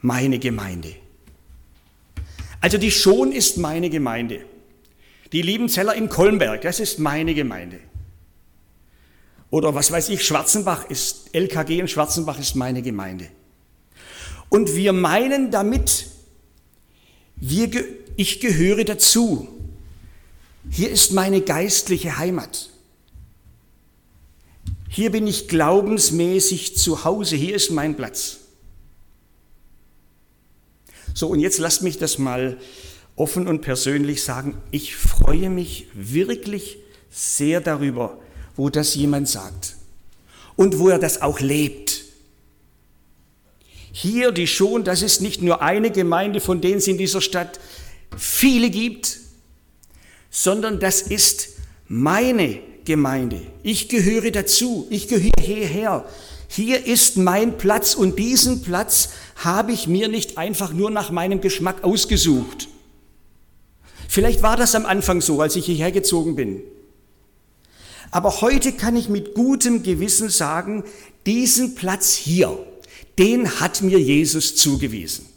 Meine 0.00 0.38
Gemeinde. 0.38 0.94
Also 2.60 2.78
die 2.78 2.90
Schon 2.90 3.32
ist 3.32 3.58
meine 3.58 3.90
Gemeinde. 3.90 4.44
Die 5.32 5.42
Liebenzeller 5.42 5.94
in 5.94 6.08
Kolmberg, 6.08 6.60
das 6.62 6.78
ist 6.78 6.98
meine 6.98 7.34
Gemeinde. 7.34 7.80
Oder 9.50 9.74
was 9.74 9.90
weiß 9.90 10.08
ich, 10.10 10.24
Schwarzenbach 10.24 10.88
ist, 10.88 11.34
LKG 11.34 11.80
in 11.80 11.88
Schwarzenbach 11.88 12.38
ist 12.38 12.54
meine 12.54 12.82
Gemeinde. 12.82 13.28
Und 14.48 14.76
wir 14.76 14.92
meinen 14.92 15.50
damit, 15.50 16.06
wir, 17.36 17.68
ich 18.16 18.40
gehöre 18.40 18.84
dazu. 18.84 19.48
Hier 20.74 20.88
ist 20.88 21.12
meine 21.12 21.42
geistliche 21.42 22.16
Heimat. 22.16 22.70
Hier 24.88 25.12
bin 25.12 25.26
ich 25.26 25.46
glaubensmäßig 25.46 26.78
zu 26.78 27.04
Hause. 27.04 27.36
Hier 27.36 27.54
ist 27.54 27.70
mein 27.70 27.94
Platz. 27.94 28.38
So, 31.12 31.28
und 31.28 31.40
jetzt 31.40 31.58
lasst 31.58 31.82
mich 31.82 31.98
das 31.98 32.16
mal 32.16 32.56
offen 33.16 33.48
und 33.48 33.60
persönlich 33.60 34.24
sagen. 34.24 34.56
Ich 34.70 34.96
freue 34.96 35.50
mich 35.50 35.88
wirklich 35.92 36.78
sehr 37.10 37.60
darüber, 37.60 38.18
wo 38.56 38.70
das 38.70 38.94
jemand 38.94 39.28
sagt 39.28 39.76
und 40.56 40.78
wo 40.78 40.88
er 40.88 40.98
das 40.98 41.20
auch 41.20 41.40
lebt. 41.40 42.02
Hier 43.92 44.32
die 44.32 44.46
schon, 44.46 44.84
das 44.84 45.02
ist 45.02 45.20
nicht 45.20 45.42
nur 45.42 45.60
eine 45.60 45.90
Gemeinde, 45.90 46.40
von 46.40 46.62
denen 46.62 46.78
es 46.78 46.88
in 46.88 46.96
dieser 46.96 47.20
Stadt 47.20 47.60
viele 48.16 48.70
gibt, 48.70 49.18
sondern 50.32 50.80
das 50.80 51.02
ist 51.02 51.50
meine 51.86 52.58
Gemeinde. 52.84 53.42
Ich 53.62 53.88
gehöre 53.88 54.32
dazu, 54.32 54.88
ich 54.90 55.06
gehöre 55.06 55.30
hierher. 55.38 56.04
Hier 56.48 56.84
ist 56.84 57.16
mein 57.16 57.56
Platz 57.58 57.94
und 57.94 58.18
diesen 58.18 58.62
Platz 58.62 59.10
habe 59.36 59.72
ich 59.72 59.86
mir 59.86 60.08
nicht 60.08 60.38
einfach 60.38 60.72
nur 60.72 60.90
nach 60.90 61.10
meinem 61.12 61.40
Geschmack 61.40 61.84
ausgesucht. 61.84 62.68
Vielleicht 64.08 64.42
war 64.42 64.56
das 64.56 64.74
am 64.74 64.84
Anfang 64.84 65.20
so, 65.20 65.40
als 65.40 65.54
ich 65.54 65.66
hierher 65.66 65.92
gezogen 65.92 66.34
bin. 66.34 66.62
Aber 68.10 68.40
heute 68.40 68.72
kann 68.72 68.96
ich 68.96 69.08
mit 69.08 69.34
gutem 69.34 69.82
Gewissen 69.82 70.28
sagen, 70.28 70.84
diesen 71.24 71.74
Platz 71.74 72.14
hier, 72.14 72.58
den 73.18 73.60
hat 73.60 73.80
mir 73.82 73.98
Jesus 73.98 74.56
zugewiesen. 74.56 75.31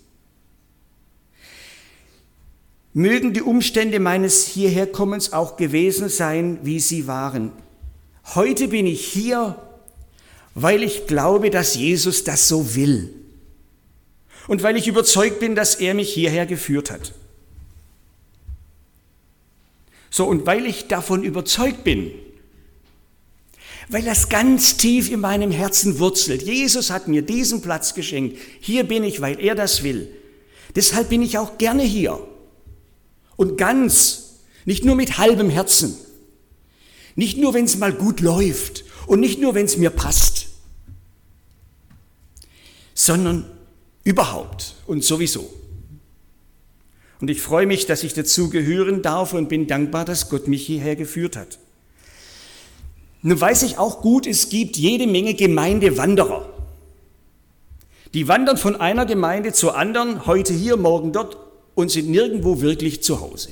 Mögen 2.98 3.34
die 3.34 3.42
Umstände 3.42 4.00
meines 4.00 4.48
Hierherkommens 4.48 5.34
auch 5.34 5.58
gewesen 5.58 6.08
sein, 6.08 6.60
wie 6.64 6.80
sie 6.80 7.08
waren. 7.08 7.52
Heute 8.36 8.70
bin 8.70 8.88
ich 8.88 9.06
hier, 9.06 9.62
weil 10.54 10.82
ich 10.82 11.06
glaube, 11.06 11.50
dass 11.50 11.76
Jesus 11.76 12.24
das 12.24 12.48
so 12.48 12.74
will. 12.74 13.14
Und 14.48 14.64
weil 14.64 14.78
ich 14.78 14.88
überzeugt 14.88 15.42
bin, 15.42 15.56
dass 15.56 15.76
er 15.76 15.94
mich 15.94 16.14
hierher 16.14 16.46
geführt 16.46 16.90
hat. 16.90 17.14
So, 20.10 20.26
und 20.26 20.46
weil 20.46 20.66
ich 20.66 20.88
davon 20.88 21.26
überzeugt 21.26 21.84
bin, 21.84 22.12
weil 23.90 24.04
das 24.04 24.30
ganz 24.30 24.78
tief 24.78 25.12
in 25.12 25.20
meinem 25.20 25.52
Herzen 25.52 26.00
wurzelt. 26.00 26.44
Jesus 26.44 26.92
hat 26.92 27.10
mir 27.10 27.24
diesen 27.24 27.62
Platz 27.62 27.94
geschenkt. 27.94 28.38
Hier 28.62 28.86
bin 28.86 29.04
ich, 29.04 29.20
weil 29.20 29.38
er 29.42 29.54
das 29.54 29.84
will. 29.84 30.08
Deshalb 30.78 31.10
bin 31.10 31.22
ich 31.22 31.38
auch 31.38 31.58
gerne 31.58 31.84
hier. 31.84 32.26
Und 33.36 33.58
ganz, 33.58 34.36
nicht 34.66 34.86
nur 34.86 34.96
mit 34.96 35.18
halbem 35.18 35.50
Herzen, 35.50 35.98
nicht 37.16 37.38
nur, 37.38 37.54
wenn 37.54 37.66
es 37.66 37.78
mal 37.78 37.94
gut 37.94 38.20
läuft 38.20 38.84
und 39.08 39.20
nicht 39.20 39.40
nur, 39.40 39.56
wenn 39.56 39.66
es 39.66 39.78
mir 39.78 39.90
passt, 39.90 40.48
sondern 42.94 43.46
überhaupt 44.04 44.76
und 44.88 45.04
sowieso. 45.04 45.54
Und 47.22 47.30
ich 47.30 47.42
freue 47.42 47.66
mich, 47.66 47.86
dass 47.86 48.04
ich 48.04 48.14
dazu 48.14 48.50
gehören 48.50 49.02
darf 49.02 49.34
und 49.34 49.50
bin 49.50 49.68
dankbar, 49.68 50.06
dass 50.06 50.30
Gott 50.30 50.48
mich 50.48 50.66
hierher 50.66 50.96
geführt 50.96 51.38
hat. 51.38 51.60
Nun 53.22 53.40
weiß 53.40 53.64
ich 53.64 53.78
auch 53.78 54.02
gut, 54.02 54.28
es 54.28 54.50
gibt 54.50 54.78
jede 54.78 55.08
Menge 55.08 55.34
Gemeindewanderer. 55.34 56.50
Die 58.14 58.28
wandern 58.28 58.58
von 58.58 58.76
einer 58.76 59.06
Gemeinde 59.06 59.52
zur 59.52 59.76
anderen, 59.76 60.26
heute 60.26 60.54
hier, 60.54 60.78
morgen 60.78 61.12
dort 61.12 61.38
und 61.76 61.92
sind 61.92 62.10
nirgendwo 62.10 62.62
wirklich 62.62 63.04
zu 63.04 63.22
Hause. 63.22 63.50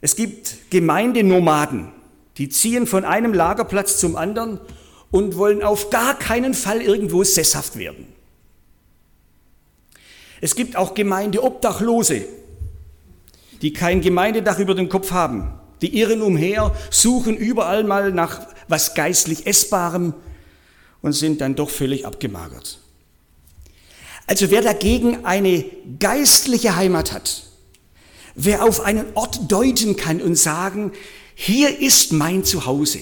Es 0.00 0.16
gibt 0.16 0.70
Gemeindenomaden, 0.70 1.92
die 2.38 2.48
ziehen 2.48 2.86
von 2.86 3.04
einem 3.04 3.32
Lagerplatz 3.32 3.98
zum 3.98 4.16
anderen 4.16 4.58
und 5.12 5.36
wollen 5.36 5.62
auf 5.62 5.90
gar 5.90 6.18
keinen 6.18 6.54
Fall 6.54 6.80
irgendwo 6.80 7.22
sesshaft 7.22 7.76
werden. 7.76 8.08
Es 10.40 10.56
gibt 10.56 10.74
auch 10.74 10.94
Gemeindeobdachlose, 10.94 12.24
die 13.60 13.72
kein 13.72 14.00
Gemeindedach 14.00 14.58
über 14.58 14.74
dem 14.74 14.88
Kopf 14.88 15.12
haben. 15.12 15.52
Die 15.82 15.96
irren 15.98 16.20
umher, 16.20 16.74
suchen 16.90 17.36
überall 17.36 17.84
mal 17.84 18.10
nach 18.10 18.40
was 18.66 18.94
geistlich 18.94 19.46
Essbarem 19.46 20.14
und 21.00 21.12
sind 21.12 21.40
dann 21.40 21.54
doch 21.54 21.70
völlig 21.70 22.06
abgemagert. 22.06 22.81
Also 24.26 24.50
wer 24.50 24.62
dagegen 24.62 25.24
eine 25.24 25.64
geistliche 25.98 26.76
Heimat 26.76 27.12
hat, 27.12 27.44
wer 28.34 28.64
auf 28.64 28.80
einen 28.80 29.04
Ort 29.14 29.50
deuten 29.50 29.96
kann 29.96 30.20
und 30.20 30.36
sagen, 30.36 30.92
hier 31.34 31.80
ist 31.80 32.12
mein 32.12 32.44
Zuhause, 32.44 33.00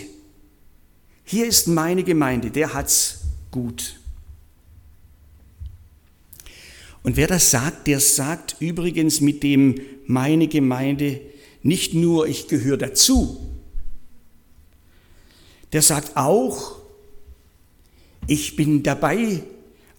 hier 1.25 1.47
ist 1.47 1.69
meine 1.69 2.03
Gemeinde, 2.05 2.50
der 2.50 2.75
hat's 2.75 3.21
gut. 3.50 4.00
Und 7.03 7.17
wer 7.17 7.27
das 7.27 7.50
sagt, 7.50 7.87
der 7.87 8.00
sagt 8.00 8.57
übrigens 8.61 9.21
mit 9.21 9.43
dem 9.43 9.81
meine 10.07 10.49
Gemeinde 10.49 11.21
nicht 11.62 11.95
nur 11.95 12.27
ich 12.27 12.49
gehöre 12.49 12.77
dazu, 12.77 13.41
der 15.73 15.83
sagt 15.83 16.17
auch, 16.17 16.77
ich 18.27 18.57
bin 18.57 18.83
dabei 18.83 19.43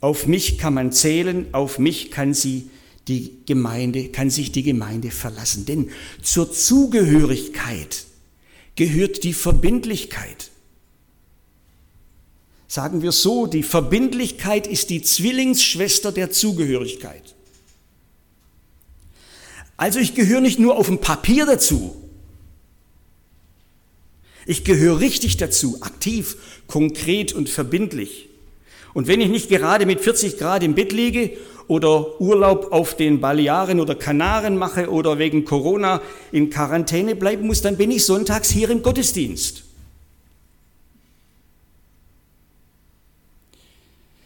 auf 0.01 0.27
mich 0.27 0.57
kann 0.57 0.73
man 0.73 0.91
zählen, 0.91 1.45
auf 1.53 1.79
mich 1.79 2.11
kann 2.11 2.33
sie 2.33 2.69
die 3.07 3.37
Gemeinde, 3.45 4.09
kann 4.09 4.29
sich 4.29 4.51
die 4.51 4.63
Gemeinde 4.63 5.11
verlassen. 5.11 5.65
Denn 5.65 5.91
zur 6.21 6.51
Zugehörigkeit 6.51 8.05
gehört 8.75 9.23
die 9.23 9.33
Verbindlichkeit. 9.33 10.49
Sagen 12.67 13.01
wir 13.01 13.11
so, 13.11 13.47
die 13.47 13.63
Verbindlichkeit 13.63 14.65
ist 14.65 14.89
die 14.89 15.01
Zwillingsschwester 15.01 16.11
der 16.11 16.31
Zugehörigkeit. 16.31 17.35
Also 19.77 19.99
ich 19.99 20.15
gehöre 20.15 20.41
nicht 20.41 20.57
nur 20.57 20.77
auf 20.77 20.87
dem 20.87 20.99
Papier 20.99 21.45
dazu, 21.45 21.95
ich 24.45 24.63
gehöre 24.63 24.99
richtig 24.99 25.37
dazu, 25.37 25.81
aktiv, 25.81 26.35
konkret 26.65 27.33
und 27.33 27.49
verbindlich. 27.49 28.30
Und 28.93 29.07
wenn 29.07 29.21
ich 29.21 29.29
nicht 29.29 29.49
gerade 29.49 29.85
mit 29.85 30.01
40 30.01 30.37
Grad 30.37 30.63
im 30.63 30.75
Bett 30.75 30.91
liege 30.91 31.31
oder 31.67 32.19
Urlaub 32.19 32.71
auf 32.71 32.95
den 32.95 33.21
Balearen 33.21 33.79
oder 33.79 33.95
Kanaren 33.95 34.57
mache 34.57 34.89
oder 34.89 35.17
wegen 35.17 35.45
Corona 35.45 36.01
in 36.31 36.49
Quarantäne 36.49 37.15
bleiben 37.15 37.47
muss, 37.47 37.61
dann 37.61 37.77
bin 37.77 37.91
ich 37.91 38.05
sonntags 38.05 38.49
hier 38.49 38.69
im 38.69 38.83
Gottesdienst. 38.83 39.63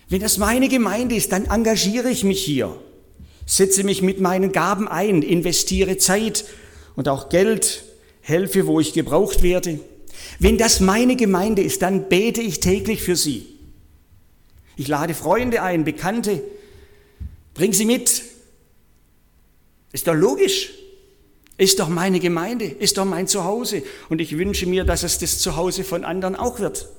Wenn 0.07 0.21
das 0.21 0.37
meine 0.37 0.69
Gemeinde 0.69 1.15
ist, 1.15 1.31
dann 1.31 1.45
engagiere 1.45 2.09
ich 2.09 2.23
mich 2.23 2.43
hier, 2.43 2.75
setze 3.45 3.83
mich 3.83 4.01
mit 4.01 4.21
meinen 4.21 4.51
Gaben 4.51 4.87
ein, 4.87 5.21
investiere 5.23 5.97
Zeit 5.97 6.45
und 6.95 7.09
auch 7.09 7.29
Geld, 7.29 7.83
helfe, 8.21 8.67
wo 8.67 8.79
ich 8.79 8.93
gebraucht 8.93 9.43
werde. 9.43 9.79
Wenn 10.39 10.57
das 10.57 10.79
meine 10.79 11.15
Gemeinde 11.15 11.61
ist, 11.61 11.81
dann 11.81 12.07
bete 12.07 12.41
ich 12.41 12.59
täglich 12.59 13.01
für 13.01 13.15
sie. 13.15 13.54
Ich 14.75 14.87
lade 14.87 15.13
Freunde 15.13 15.61
ein, 15.61 15.83
Bekannte, 15.83 16.41
bring 17.53 17.73
sie 17.73 17.85
mit. 17.85 18.23
Ist 19.91 20.07
doch 20.07 20.13
logisch. 20.13 20.71
Ist 21.57 21.79
doch 21.79 21.87
meine 21.87 22.19
Gemeinde, 22.19 22.65
ist 22.65 22.97
doch 22.97 23.05
mein 23.05 23.27
Zuhause. 23.27 23.81
Und 24.09 24.19
ich 24.19 24.37
wünsche 24.37 24.65
mir, 24.65 24.83
dass 24.83 25.03
es 25.03 25.19
das 25.19 25.39
Zuhause 25.39 25.85
von 25.85 26.03
anderen 26.03 26.35
auch 26.35 26.59
wird. 26.59 26.89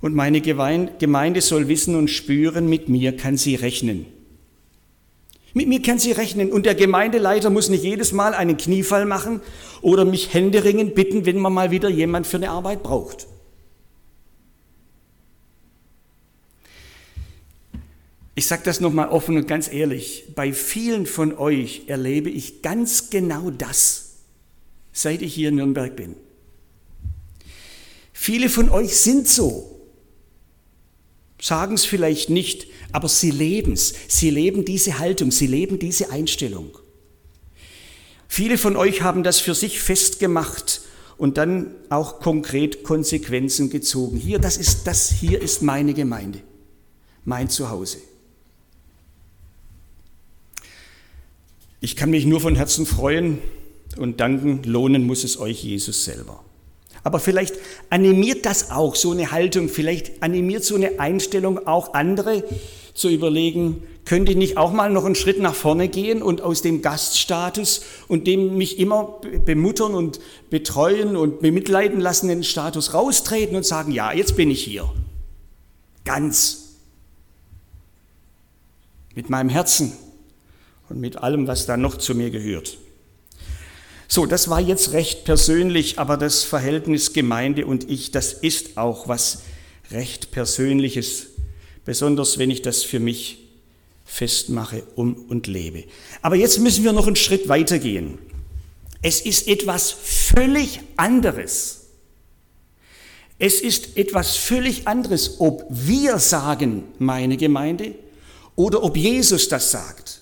Und 0.00 0.14
meine 0.14 0.40
Gemeinde 0.40 1.40
soll 1.40 1.68
wissen 1.68 1.94
und 1.94 2.08
spüren, 2.08 2.68
mit 2.68 2.88
mir 2.88 3.16
kann 3.16 3.36
sie 3.36 3.54
rechnen. 3.54 4.06
Mit 5.54 5.68
mir 5.68 5.82
kann 5.82 5.98
sie 5.98 6.12
rechnen. 6.12 6.52
Und 6.52 6.66
der 6.66 6.74
Gemeindeleiter 6.74 7.50
muss 7.50 7.68
nicht 7.68 7.84
jedes 7.84 8.12
Mal 8.12 8.34
einen 8.34 8.56
Kniefall 8.56 9.06
machen 9.06 9.40
oder 9.80 10.04
mich 10.04 10.34
händeringend 10.34 10.94
bitten, 10.94 11.26
wenn 11.26 11.38
man 11.38 11.52
mal 11.52 11.70
wieder 11.70 11.88
jemand 11.88 12.26
für 12.26 12.36
eine 12.36 12.50
Arbeit 12.50 12.82
braucht. 12.82 13.28
Ich 18.38 18.46
sage 18.46 18.62
das 18.64 18.78
nochmal 18.78 19.08
offen 19.08 19.36
und 19.36 19.48
ganz 19.48 19.68
ehrlich, 19.68 20.26
bei 20.36 20.52
vielen 20.52 21.06
von 21.06 21.36
euch 21.36 21.82
erlebe 21.88 22.30
ich 22.30 22.62
ganz 22.62 23.10
genau 23.10 23.50
das, 23.50 24.10
seit 24.92 25.22
ich 25.22 25.34
hier 25.34 25.48
in 25.48 25.56
Nürnberg 25.56 25.96
bin. 25.96 26.14
Viele 28.12 28.48
von 28.48 28.70
euch 28.70 28.96
sind 28.96 29.26
so, 29.26 29.80
sagen 31.42 31.74
es 31.74 31.84
vielleicht 31.84 32.30
nicht, 32.30 32.68
aber 32.92 33.08
sie 33.08 33.32
leben 33.32 33.72
es, 33.72 33.92
sie 34.06 34.30
leben 34.30 34.64
diese 34.64 35.00
Haltung, 35.00 35.32
sie 35.32 35.48
leben 35.48 35.80
diese 35.80 36.12
Einstellung. 36.12 36.78
Viele 38.28 38.56
von 38.56 38.76
euch 38.76 39.02
haben 39.02 39.24
das 39.24 39.40
für 39.40 39.56
sich 39.56 39.80
festgemacht 39.80 40.82
und 41.16 41.38
dann 41.38 41.74
auch 41.88 42.20
konkret 42.20 42.84
Konsequenzen 42.84 43.68
gezogen. 43.68 44.16
Hier, 44.16 44.38
das 44.38 44.58
ist 44.58 44.86
das, 44.86 45.10
hier 45.10 45.42
ist 45.42 45.60
meine 45.62 45.92
Gemeinde, 45.92 46.40
mein 47.24 47.50
Zuhause. 47.50 47.98
Ich 51.80 51.96
kann 51.96 52.10
mich 52.10 52.26
nur 52.26 52.40
von 52.40 52.56
Herzen 52.56 52.86
freuen 52.86 53.38
und 53.96 54.20
danken, 54.20 54.62
lohnen 54.64 55.06
muss 55.06 55.24
es 55.24 55.38
euch 55.38 55.62
Jesus 55.62 56.04
selber. 56.04 56.42
Aber 57.04 57.20
vielleicht 57.20 57.54
animiert 57.90 58.44
das 58.44 58.70
auch 58.70 58.96
so 58.96 59.12
eine 59.12 59.30
Haltung, 59.30 59.68
vielleicht 59.68 60.22
animiert 60.22 60.64
so 60.64 60.74
eine 60.74 60.98
Einstellung 60.98 61.66
auch 61.66 61.94
andere 61.94 62.44
zu 62.94 63.08
überlegen, 63.08 63.82
könnte 64.04 64.32
ich 64.32 64.38
nicht 64.38 64.56
auch 64.56 64.72
mal 64.72 64.90
noch 64.90 65.04
einen 65.04 65.14
Schritt 65.14 65.38
nach 65.38 65.54
vorne 65.54 65.88
gehen 65.88 66.22
und 66.22 66.40
aus 66.40 66.62
dem 66.62 66.82
Gaststatus 66.82 67.82
und 68.08 68.26
dem 68.26 68.56
mich 68.56 68.78
immer 68.78 69.20
bemuttern 69.44 69.94
und 69.94 70.18
betreuen 70.50 71.16
und 71.16 71.40
bemitleiden 71.40 72.00
lassenden 72.00 72.42
Status 72.42 72.94
raustreten 72.94 73.54
und 73.54 73.64
sagen, 73.64 73.92
ja, 73.92 74.12
jetzt 74.12 74.34
bin 74.36 74.50
ich 74.50 74.64
hier. 74.64 74.90
Ganz. 76.04 76.74
Mit 79.14 79.30
meinem 79.30 79.50
Herzen, 79.50 79.92
und 80.88 81.00
mit 81.00 81.16
allem, 81.18 81.46
was 81.46 81.66
da 81.66 81.76
noch 81.76 81.98
zu 81.98 82.14
mir 82.14 82.30
gehört. 82.30 82.78
So, 84.10 84.24
das 84.24 84.48
war 84.48 84.60
jetzt 84.60 84.92
recht 84.92 85.24
persönlich, 85.24 85.98
aber 85.98 86.16
das 86.16 86.42
Verhältnis 86.42 87.12
Gemeinde 87.12 87.66
und 87.66 87.90
ich, 87.90 88.10
das 88.10 88.32
ist 88.32 88.78
auch 88.78 89.06
was 89.06 89.42
recht 89.90 90.30
Persönliches, 90.30 91.26
besonders 91.84 92.38
wenn 92.38 92.50
ich 92.50 92.62
das 92.62 92.82
für 92.82 93.00
mich 93.00 93.38
festmache 94.06 94.82
um 94.96 95.14
und 95.14 95.46
lebe. 95.46 95.84
Aber 96.22 96.36
jetzt 96.36 96.58
müssen 96.58 96.84
wir 96.84 96.92
noch 96.92 97.06
einen 97.06 97.16
Schritt 97.16 97.48
weitergehen. 97.48 98.18
Es 99.02 99.20
ist 99.20 99.46
etwas 99.46 99.90
völlig 99.90 100.80
anderes. 100.96 101.82
Es 103.38 103.60
ist 103.60 103.96
etwas 103.96 104.36
völlig 104.36 104.88
anderes, 104.88 105.36
ob 105.38 105.64
wir 105.68 106.18
sagen, 106.18 106.84
meine 106.98 107.36
Gemeinde, 107.36 107.94
oder 108.56 108.82
ob 108.82 108.96
Jesus 108.96 109.48
das 109.48 109.70
sagt. 109.70 110.17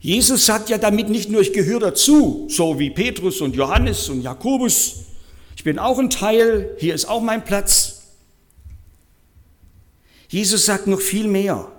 Jesus 0.00 0.46
sagt 0.46 0.70
ja 0.70 0.78
damit 0.78 1.10
nicht 1.10 1.30
nur, 1.30 1.42
ich 1.42 1.52
gehöre 1.52 1.80
dazu, 1.80 2.46
so 2.48 2.78
wie 2.78 2.90
Petrus 2.90 3.40
und 3.42 3.54
Johannes 3.54 4.08
und 4.08 4.22
Jakobus. 4.22 5.04
Ich 5.56 5.62
bin 5.62 5.78
auch 5.78 5.98
ein 5.98 6.08
Teil, 6.08 6.74
hier 6.78 6.94
ist 6.94 7.04
auch 7.04 7.20
mein 7.20 7.44
Platz. 7.44 8.00
Jesus 10.30 10.64
sagt 10.64 10.86
noch 10.86 11.00
viel 11.00 11.28
mehr. 11.28 11.70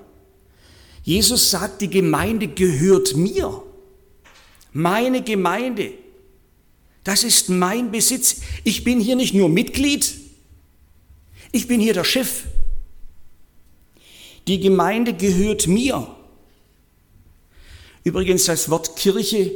Jesus 1.03 1.49
sagt, 1.49 1.81
die 1.81 1.89
Gemeinde 1.89 2.47
gehört 2.47 3.15
mir. 3.15 3.63
Meine 4.71 5.23
Gemeinde. 5.23 5.93
Das 7.03 7.23
ist 7.23 7.49
mein 7.49 7.89
Besitz. 7.89 8.41
Ich 8.63 8.83
bin 8.83 8.99
hier 8.99 9.15
nicht 9.15 9.33
nur 9.33 9.49
Mitglied, 9.49 10.13
ich 11.51 11.67
bin 11.67 11.81
hier 11.81 11.93
der 11.93 12.03
Chef. 12.03 12.43
Die 14.47 14.59
Gemeinde 14.59 15.13
gehört 15.13 15.67
mir. 15.67 16.07
Übrigens 18.03 18.45
das 18.45 18.69
Wort 18.69 18.95
Kirche 18.95 19.51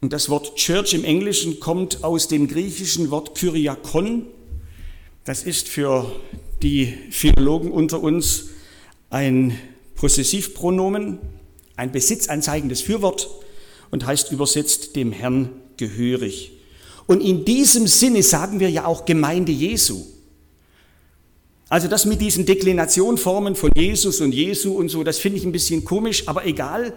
und 0.00 0.12
das 0.12 0.28
Wort 0.28 0.56
Church 0.56 0.92
im 0.92 1.04
Englischen 1.04 1.60
kommt 1.60 2.02
aus 2.02 2.26
dem 2.26 2.48
griechischen 2.48 3.10
Wort 3.10 3.36
Kyriakon. 3.36 4.26
Das 5.24 5.44
ist 5.44 5.68
für 5.68 6.10
die 6.62 6.92
Philologen 7.10 7.70
unter 7.70 8.02
uns 8.02 8.48
ein 9.10 9.56
Possessivpronomen, 9.94 11.20
ein 11.76 11.92
besitzanzeigendes 11.92 12.82
Fürwort 12.82 13.30
und 13.92 14.04
heißt 14.04 14.32
übersetzt 14.32 14.96
dem 14.96 15.12
Herrn 15.12 15.50
gehörig. 15.76 16.50
Und 17.06 17.20
in 17.20 17.44
diesem 17.44 17.86
Sinne 17.86 18.24
sagen 18.24 18.58
wir 18.58 18.70
ja 18.70 18.86
auch 18.86 19.04
Gemeinde 19.04 19.52
Jesu. 19.52 20.04
Also 21.68 21.88
das 21.88 22.04
mit 22.04 22.20
diesen 22.20 22.44
Deklinationformen 22.46 23.56
von 23.56 23.70
Jesus 23.74 24.20
und 24.20 24.32
Jesu 24.32 24.74
und 24.74 24.88
so, 24.88 25.02
das 25.02 25.18
finde 25.18 25.38
ich 25.38 25.44
ein 25.44 25.52
bisschen 25.52 25.84
komisch, 25.84 26.28
aber 26.28 26.46
egal. 26.46 26.92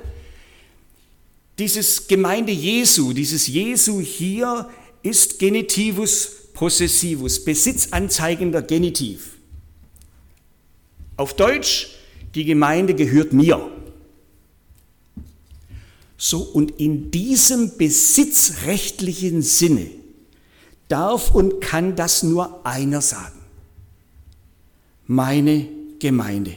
Dieses 1.58 2.08
Gemeinde 2.08 2.52
Jesu, 2.52 3.14
dieses 3.14 3.48
Jesu 3.48 4.02
hier 4.02 4.70
ist 5.04 5.40
Genitivus 5.40 6.30
possessivus, 6.54 7.44
besitzanzeigender 7.44 8.62
Genitiv. 8.62 9.38
Auf 11.16 11.34
Deutsch, 11.36 11.90
die 12.36 12.46
Gemeinde 12.46 12.94
gehört 12.94 13.34
mir. 13.34 13.72
So, 16.18 16.40
und 16.42 16.80
in 16.80 17.10
diesem 17.10 17.78
besitzrechtlichen 17.78 19.42
Sinne 19.42 19.90
darf 20.88 21.34
und 21.34 21.62
kann 21.62 21.96
das 21.96 22.24
nur 22.24 22.66
einer 22.66 23.02
sagen 23.02 23.37
meine 25.08 25.68
Gemeinde. 26.00 26.54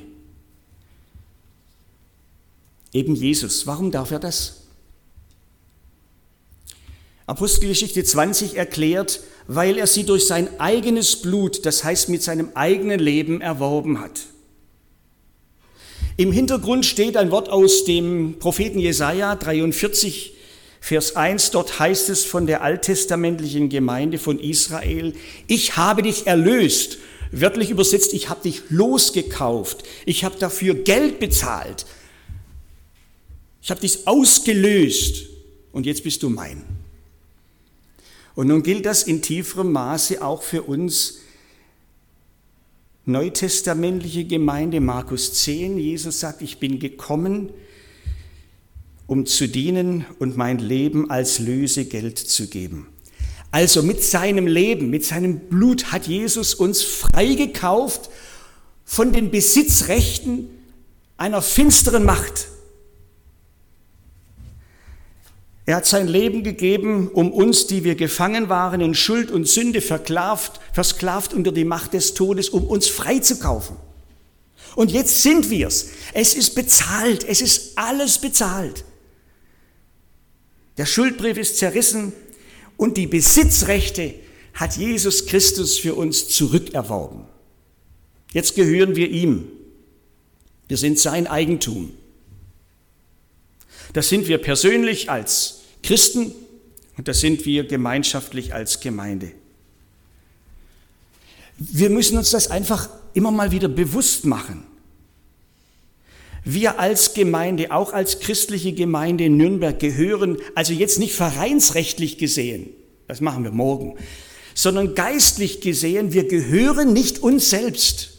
Eben 2.93 3.15
Jesus. 3.15 3.67
Warum 3.67 3.91
darf 3.91 4.11
er 4.11 4.19
das? 4.19 4.57
Apostelgeschichte 7.27 8.03
20 8.03 8.57
erklärt, 8.57 9.21
weil 9.47 9.79
er 9.79 9.87
sie 9.87 10.05
durch 10.05 10.27
sein 10.27 10.61
eigenes 10.61 11.23
Blut, 11.23 11.65
das 11.65 11.85
heißt 11.85 12.09
mit 12.09 12.25
seinem 12.25 12.51
eigenen 12.55 12.99
Leben, 12.99 13.41
erworben 13.41 14.01
hat. 14.01 14.21
Im 16.17 16.33
Hintergrund 16.33 16.85
steht 16.85 17.17
ein 17.17 17.31
Wort 17.31 17.49
aus 17.49 17.85
dem 17.85 18.41
Propheten 18.41 18.81
Jesaja 18.81 19.37
43, 19.37 20.35
Vers 20.81 21.15
1. 21.15 21.53
Dort 21.53 21.79
heißt 21.79 22.09
es 22.09 22.25
von 22.25 22.47
der 22.47 22.63
alttestamentlichen 22.63 23.69
Gemeinde 23.69 24.19
von 24.19 24.41
Israel: 24.41 25.15
Ich 25.47 25.77
habe 25.77 26.03
dich 26.03 26.27
erlöst 26.27 26.99
Wörtlich 27.33 27.71
übersetzt, 27.71 28.13
ich 28.13 28.29
habe 28.29 28.43
dich 28.43 28.63
losgekauft, 28.71 29.85
ich 30.05 30.25
habe 30.25 30.39
dafür 30.39 30.75
Geld 30.75 31.21
bezahlt, 31.21 31.87
ich 33.63 33.71
habe 33.71 33.81
dich 33.81 34.07
ausgelöst 34.07 35.27
und 35.73 35.87
jetzt 35.87 36.03
bist 36.03 36.23
du 36.23 36.31
mein. 36.31 36.63
Und 38.35 38.49
nun 38.49 38.63
gilt 38.63 38.87
das 38.87 39.03
in 39.03 39.23
tieferem 39.23 39.71
Maße 39.71 40.23
auch 40.23 40.43
für 40.43 40.63
uns 40.63 41.19
neutestamentliche 43.07 44.25
Gemeinde, 44.25 44.81
Markus 44.81 45.35
10. 45.35 45.79
Jesus 45.79 46.21
sagt, 46.21 46.43
ich 46.43 46.59
bin 46.59 46.79
gekommen, 46.79 47.51
um 49.07 49.27
zu 49.27 49.49
dienen 49.49 50.05
und 50.19 50.37
mein 50.37 50.59
Leben 50.59 51.11
als 51.11 51.39
Lösegeld 51.39 52.19
zu 52.19 52.47
geben. 52.47 52.87
Also 53.51 53.83
mit 53.83 54.03
seinem 54.03 54.47
Leben, 54.47 54.91
mit 54.91 55.05
seinem 55.05 55.41
Blut 55.41 55.93
hat 55.93 56.07
Jesus 56.07 56.55
uns 56.55 56.83
freigekauft 56.83 58.11
von 58.85 59.13
den 59.13 59.31
Besitzrechten 59.31 60.49
einer 61.17 61.43
finsteren 61.43 62.05
Macht. 62.05 62.49
Er 65.67 65.77
hat 65.77 65.87
sein 65.87 66.09
Leben 66.09 66.43
gegeben, 66.43 67.09
um 67.09 67.33
uns, 67.33 67.67
die 67.67 67.85
wir 67.85 67.95
gefangen 67.95 68.49
waren, 68.49 68.81
in 68.81 68.95
Schuld 68.95 69.31
und 69.31 69.47
Sünde 69.47 69.81
versklavt, 69.81 70.61
versklavt 70.73 71.35
unter 71.35 71.53
die 71.53 71.65
Macht 71.65 71.93
des 71.93 72.15
Todes, 72.15 72.49
um 72.49 72.67
uns 72.67 72.89
freizukaufen. 72.89 73.77
Und 74.75 74.91
jetzt 74.91 75.23
sind 75.23 75.51
wir's. 75.51 75.91
Es 76.13 76.35
ist 76.35 76.55
bezahlt. 76.55 77.25
Es 77.25 77.41
ist 77.41 77.77
alles 77.77 78.19
bezahlt. 78.19 78.85
Der 80.77 80.87
Schuldbrief 80.87 81.37
ist 81.37 81.59
zerrissen 81.59 82.13
und 82.81 82.97
die 82.97 83.07
Besitzrechte 83.07 84.15
hat 84.55 84.79
Jesus 84.79 85.27
Christus 85.27 85.79
für 85.79 85.95
uns 85.95 86.29
zurückerworben. 86.29 87.25
Jetzt 88.33 88.55
gehören 88.55 88.97
wir 88.97 89.11
ihm. 89.11 89.49
Wir 90.67 90.79
sind 90.79 90.99
sein 90.99 91.27
Eigentum. 91.27 91.93
Das 93.93 94.09
sind 94.09 94.29
wir 94.29 94.39
persönlich 94.39 95.11
als 95.11 95.61
Christen 95.83 96.33
und 96.97 97.07
das 97.07 97.21
sind 97.21 97.45
wir 97.45 97.65
gemeinschaftlich 97.65 98.55
als 98.55 98.81
Gemeinde. 98.81 99.33
Wir 101.59 101.91
müssen 101.91 102.17
uns 102.17 102.31
das 102.31 102.51
einfach 102.51 102.89
immer 103.13 103.31
mal 103.31 103.51
wieder 103.51 103.69
bewusst 103.69 104.25
machen. 104.25 104.63
Wir 106.45 106.79
als 106.79 107.15
Gemeinde, 107.15 107.71
auch 107.71 107.93
als 107.93 108.21
christliche 108.21 108.73
Gemeinde 108.73 109.25
in 109.25 109.37
Nürnberg 109.37 109.79
gehören, 109.79 110.39
also 110.55 110.73
jetzt 110.73 110.99
nicht 110.99 111.15
vereinsrechtlich 111.15 112.19
gesehen, 112.19 112.71
das 113.09 113.21
machen 113.21 113.45
wir 113.45 113.51
morgen, 113.51 113.97
sondern 114.55 114.95
geistlich 114.95 115.61
gesehen, 115.61 116.13
wir 116.13 116.27
gehören 116.27 116.93
nicht 116.93 117.23
uns 117.23 117.51
selbst. 117.51 118.11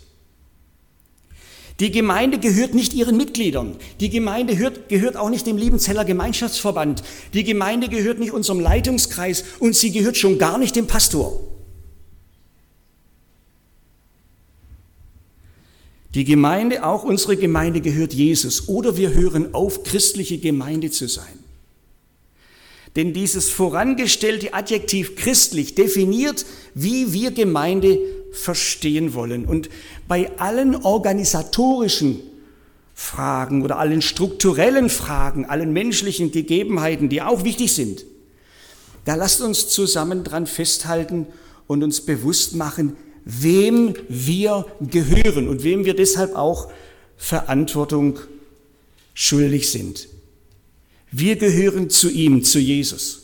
Die 1.80 1.92
Gemeinde 1.92 2.38
gehört 2.38 2.76
nicht 2.76 2.94
ihren 2.94 3.18
Mitgliedern. 3.18 3.76
Die 4.00 4.12
Gemeinde 4.12 4.56
gehört, 4.56 4.88
gehört 4.88 5.18
auch 5.18 5.32
nicht 5.32 5.48
dem 5.48 5.58
Liebenzeller 5.58 6.06
Gemeinschaftsverband. 6.06 7.02
Die 7.34 7.44
Gemeinde 7.44 7.90
gehört 7.90 8.20
nicht 8.20 8.34
unserem 8.34 8.60
Leitungskreis 8.60 9.44
und 9.58 9.76
sie 9.76 9.92
gehört 9.92 10.16
schon 10.16 10.38
gar 10.38 10.60
nicht 10.60 10.76
dem 10.76 10.86
Pastor. 10.86 11.51
Die 16.14 16.26
Gemeinde, 16.26 16.86
auch 16.86 17.04
unsere 17.04 17.38
Gemeinde 17.38 17.80
gehört 17.80 18.14
Jesus 18.14 18.68
oder 18.68 18.98
wir 18.98 19.14
hören 19.14 19.54
auf, 19.54 19.84
christliche 19.84 20.38
Gemeinde 20.40 20.92
zu 20.92 21.08
sein. 21.08 21.40
Denn 22.98 23.14
dieses 23.14 23.50
vorangestellte 23.50 24.54
Adjektiv 24.54 25.16
christlich 25.16 25.76
definiert, 25.76 26.46
wie 26.74 27.14
wir 27.14 27.32
Gemeinde 27.32 27.98
verstehen 28.34 29.14
wollen. 29.14 29.46
Und 29.46 29.70
bei 30.10 30.38
allen 30.38 30.76
organisatorischen 30.76 32.20
Fragen 32.94 33.64
oder 33.64 33.80
allen 33.80 34.02
strukturellen 34.02 34.90
Fragen, 34.90 35.46
allen 35.46 35.72
menschlichen 35.72 36.32
Gegebenheiten, 36.32 37.08
die 37.08 37.22
auch 37.22 37.46
wichtig 37.46 37.74
sind, 37.74 38.06
da 39.06 39.16
lasst 39.16 39.42
uns 39.42 39.70
zusammen 39.70 40.24
dran 40.24 40.46
festhalten 40.46 41.28
und 41.68 41.84
uns 41.84 42.02
bewusst 42.02 42.56
machen, 42.56 42.98
wem 43.26 43.94
wir 44.10 44.66
gehören 44.80 45.48
und 45.48 45.64
wem 45.64 45.86
wir 45.86 45.94
deshalb 45.94 46.36
auch 46.36 46.72
Verantwortung 47.18 48.20
schuldig 49.14 49.70
sind. 49.70 50.08
Wir 51.12 51.36
gehören 51.36 51.90
zu 51.90 52.10
ihm, 52.10 52.44
zu 52.44 52.60
Jesus, 52.60 53.24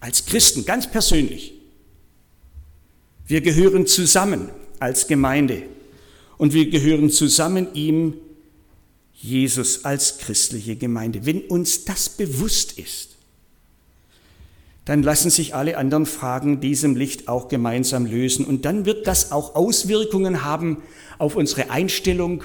als 0.00 0.24
Christen, 0.24 0.64
ganz 0.64 0.90
persönlich. 0.90 1.54
Wir 3.26 3.40
gehören 3.40 3.86
zusammen 3.86 4.48
als 4.78 5.06
Gemeinde 5.06 5.64
und 6.38 6.54
wir 6.54 6.70
gehören 6.70 7.10
zusammen 7.10 7.74
ihm, 7.74 8.14
Jesus, 9.20 9.84
als 9.84 10.18
christliche 10.18 10.76
Gemeinde. 10.76 11.26
Wenn 11.26 11.42
uns 11.42 11.84
das 11.84 12.08
bewusst 12.08 12.78
ist, 12.78 13.17
dann 14.88 15.02
lassen 15.02 15.28
sich 15.28 15.54
alle 15.54 15.76
anderen 15.76 16.06
Fragen 16.06 16.60
diesem 16.60 16.96
Licht 16.96 17.28
auch 17.28 17.48
gemeinsam 17.48 18.06
lösen. 18.06 18.46
Und 18.46 18.64
dann 18.64 18.86
wird 18.86 19.06
das 19.06 19.32
auch 19.32 19.54
Auswirkungen 19.54 20.44
haben 20.44 20.82
auf 21.18 21.36
unsere 21.36 21.68
Einstellung, 21.68 22.44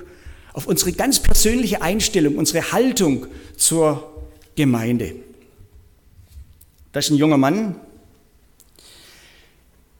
auf 0.52 0.68
unsere 0.68 0.92
ganz 0.92 1.20
persönliche 1.20 1.82
Einstellung, 1.82 2.36
unsere 2.36 2.74
Haltung 2.74 3.28
zur 3.56 4.12
Gemeinde. 4.58 5.16
Das 6.92 7.06
ist 7.06 7.12
ein 7.12 7.18
junger 7.18 7.38
Mann. 7.38 7.78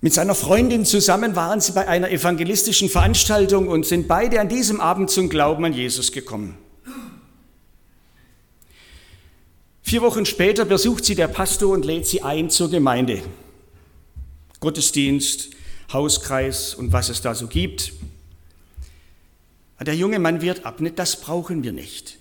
Mit 0.02 0.14
seiner 0.14 0.36
Freundin 0.36 0.84
zusammen 0.84 1.38
waren 1.38 1.62
sie 1.62 1.72
bei 1.72 1.88
einer 1.88 2.12
evangelistischen 2.12 2.90
Veranstaltung 2.90 3.70
und 3.70 3.86
sind 3.86 4.10
beide 4.10 4.42
an 4.42 4.50
diesem 4.50 4.82
Abend 4.82 5.10
zum 5.10 5.30
Glauben 5.30 5.64
an 5.64 5.72
Jesus 5.72 6.12
gekommen. 6.12 6.58
Vier 9.84 10.02
Wochen 10.02 10.26
später 10.26 10.64
besucht 10.64 11.04
sie 11.04 11.14
der 11.14 11.28
Pastor 11.28 11.74
und 11.74 11.84
lädt 11.84 12.08
sie 12.08 12.22
ein 12.22 12.50
zur 12.50 12.72
Gemeinde. 12.72 13.22
Gottesdienst, 14.62 15.50
Hauskreis 15.92 16.74
und 16.74 16.94
was 16.94 17.10
es 17.10 17.22
da 17.22 17.36
so 17.36 17.48
gibt. 17.48 17.92
Der 19.82 19.96
junge 19.96 20.20
Mann 20.20 20.42
wird 20.42 20.66
ab, 20.66 20.80
das 20.96 21.20
brauchen 21.20 21.64
wir 21.64 21.74
nicht. 21.74 22.18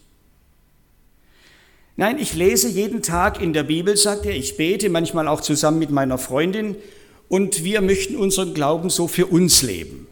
Nein, 1.96 2.18
ich 2.18 2.34
lese 2.34 2.68
jeden 2.68 3.00
Tag 3.00 3.40
in 3.40 3.52
der 3.52 3.62
Bibel, 3.62 3.96
sagt 3.96 4.26
er, 4.26 4.34
ich 4.34 4.56
bete 4.56 4.88
manchmal 4.88 5.28
auch 5.28 5.40
zusammen 5.40 5.78
mit 5.78 5.90
meiner 5.90 6.18
Freundin 6.18 6.74
und 7.28 7.62
wir 7.62 7.80
möchten 7.80 8.16
unseren 8.16 8.54
Glauben 8.54 8.90
so 8.90 9.06
für 9.06 9.26
uns 9.26 9.62
leben. 9.62 10.08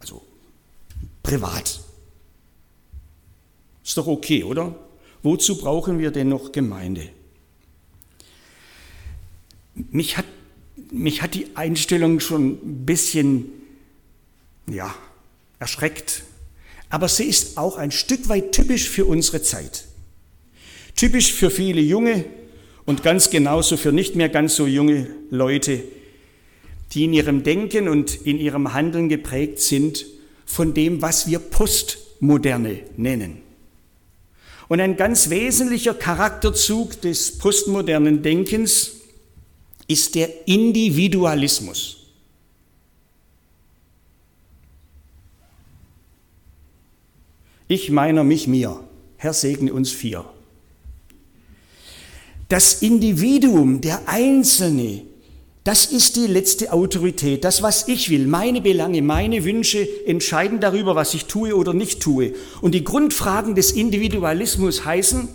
Also 0.00 0.22
privat. 1.22 1.80
Ist 3.84 3.96
doch 3.96 4.08
okay, 4.08 4.42
oder? 4.42 4.74
Wozu 5.26 5.58
brauchen 5.58 5.98
wir 5.98 6.12
denn 6.12 6.28
noch 6.28 6.52
Gemeinde? 6.52 7.08
Mich 9.74 10.16
hat, 10.16 10.24
mich 10.92 11.20
hat 11.20 11.34
die 11.34 11.48
Einstellung 11.56 12.20
schon 12.20 12.50
ein 12.50 12.86
bisschen, 12.86 13.46
ja, 14.70 14.94
erschreckt. 15.58 16.22
Aber 16.90 17.08
sie 17.08 17.24
ist 17.24 17.58
auch 17.58 17.76
ein 17.76 17.90
Stück 17.90 18.28
weit 18.28 18.52
typisch 18.52 18.88
für 18.88 19.04
unsere 19.04 19.42
Zeit. 19.42 19.86
Typisch 20.94 21.32
für 21.32 21.50
viele 21.50 21.80
junge 21.80 22.24
und 22.84 23.02
ganz 23.02 23.28
genauso 23.28 23.76
für 23.76 23.90
nicht 23.90 24.14
mehr 24.14 24.28
ganz 24.28 24.54
so 24.54 24.68
junge 24.68 25.08
Leute, 25.30 25.82
die 26.92 27.02
in 27.02 27.12
ihrem 27.12 27.42
Denken 27.42 27.88
und 27.88 28.14
in 28.14 28.38
ihrem 28.38 28.74
Handeln 28.74 29.08
geprägt 29.08 29.58
sind 29.58 30.06
von 30.44 30.72
dem, 30.72 31.02
was 31.02 31.28
wir 31.28 31.40
Postmoderne 31.40 32.78
nennen. 32.96 33.45
Und 34.68 34.80
ein 34.80 34.96
ganz 34.96 35.30
wesentlicher 35.30 35.94
Charakterzug 35.94 37.00
des 37.00 37.38
postmodernen 37.38 38.22
Denkens 38.22 38.92
ist 39.86 40.14
der 40.14 40.48
Individualismus. 40.48 41.98
Ich 47.68 47.90
meiner, 47.90 48.24
mich, 48.24 48.46
mir. 48.46 48.80
Herr 49.16 49.32
segne 49.32 49.72
uns 49.72 49.90
vier. 49.90 50.24
Das 52.48 52.82
Individuum, 52.82 53.80
der 53.80 54.08
Einzelne, 54.08 55.02
das 55.66 55.84
ist 55.86 56.14
die 56.14 56.28
letzte 56.28 56.72
Autorität. 56.72 57.42
Das, 57.42 57.60
was 57.60 57.88
ich 57.88 58.08
will, 58.08 58.28
meine 58.28 58.60
Belange, 58.60 59.02
meine 59.02 59.42
Wünsche 59.42 59.88
entscheiden 60.06 60.60
darüber, 60.60 60.94
was 60.94 61.12
ich 61.12 61.24
tue 61.24 61.56
oder 61.56 61.74
nicht 61.74 61.98
tue. 61.98 62.34
Und 62.60 62.72
die 62.72 62.84
Grundfragen 62.84 63.56
des 63.56 63.72
Individualismus 63.72 64.84
heißen, 64.84 65.28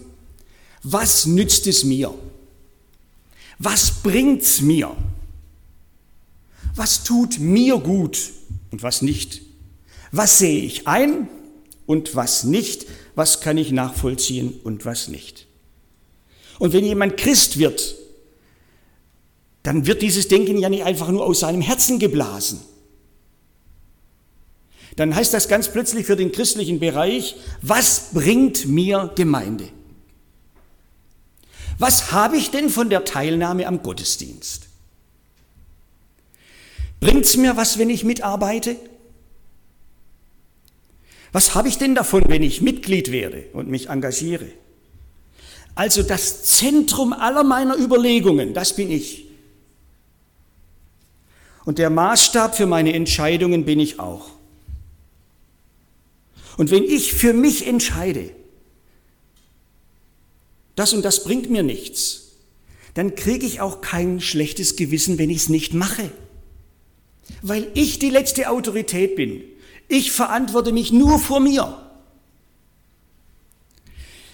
was 0.83 1.25
nützt 1.25 1.67
es 1.67 1.83
mir? 1.83 2.13
Was 3.59 3.91
bringt's 4.03 4.61
mir? 4.61 4.95
Was 6.77 7.03
tut 7.03 7.37
mir 7.39 7.77
gut 7.79 8.17
und 8.71 8.83
was 8.83 9.01
nicht? 9.01 9.41
Was 10.13 10.39
sehe 10.39 10.63
ich 10.63 10.87
ein 10.87 11.27
und 11.85 12.15
was 12.15 12.45
nicht? 12.45 12.85
Was 13.15 13.41
kann 13.41 13.57
ich 13.57 13.73
nachvollziehen 13.73 14.53
und 14.63 14.85
was 14.85 15.09
nicht? 15.09 15.45
Und 16.57 16.71
wenn 16.71 16.85
jemand 16.85 17.17
Christ 17.17 17.59
wird, 17.59 17.97
dann 19.63 19.85
wird 19.85 20.01
dieses 20.01 20.27
Denken 20.27 20.57
ja 20.57 20.69
nicht 20.69 20.83
einfach 20.83 21.09
nur 21.09 21.25
aus 21.25 21.41
seinem 21.41 21.61
Herzen 21.61 21.99
geblasen. 21.99 22.61
Dann 24.95 25.15
heißt 25.15 25.33
das 25.33 25.47
ganz 25.47 25.69
plötzlich 25.69 26.05
für 26.05 26.15
den 26.15 26.31
christlichen 26.31 26.79
Bereich, 26.79 27.35
was 27.61 28.09
bringt 28.13 28.67
mir 28.67 29.11
Gemeinde? 29.15 29.69
Was 31.79 32.11
habe 32.11 32.37
ich 32.37 32.51
denn 32.51 32.69
von 32.69 32.89
der 32.89 33.05
Teilnahme 33.05 33.67
am 33.67 33.81
Gottesdienst? 33.81 34.67
Bringt 36.99 37.25
es 37.25 37.37
mir 37.37 37.57
was, 37.57 37.77
wenn 37.79 37.89
ich 37.89 38.03
mitarbeite? 38.03 38.75
Was 41.31 41.55
habe 41.55 41.69
ich 41.69 41.77
denn 41.77 41.95
davon, 41.95 42.25
wenn 42.27 42.43
ich 42.43 42.61
Mitglied 42.61 43.11
werde 43.11 43.45
und 43.53 43.69
mich 43.69 43.89
engagiere? 43.89 44.47
Also 45.73 46.03
das 46.03 46.43
Zentrum 46.43 47.13
aller 47.13 47.43
meiner 47.43 47.77
Überlegungen, 47.77 48.53
das 48.53 48.75
bin 48.75 48.91
ich. 48.91 49.30
Und 51.65 51.77
der 51.77 51.89
Maßstab 51.89 52.55
für 52.55 52.65
meine 52.65 52.93
Entscheidungen 52.93 53.65
bin 53.65 53.79
ich 53.79 53.99
auch. 53.99 54.31
Und 56.57 56.71
wenn 56.71 56.83
ich 56.83 57.13
für 57.13 57.33
mich 57.33 57.67
entscheide, 57.67 58.31
das 60.75 60.93
und 60.93 61.03
das 61.03 61.23
bringt 61.23 61.49
mir 61.49 61.63
nichts, 61.63 62.31
dann 62.93 63.15
kriege 63.15 63.45
ich 63.45 63.61
auch 63.61 63.81
kein 63.81 64.19
schlechtes 64.19 64.75
Gewissen, 64.75 65.17
wenn 65.17 65.29
ich 65.29 65.37
es 65.37 65.49
nicht 65.49 65.73
mache. 65.73 66.11
Weil 67.41 67.67
ich 67.73 67.99
die 67.99 68.09
letzte 68.09 68.49
Autorität 68.49 69.15
bin. 69.15 69.43
Ich 69.87 70.11
verantworte 70.11 70.71
mich 70.71 70.91
nur 70.91 71.19
vor 71.19 71.39
mir. 71.39 71.77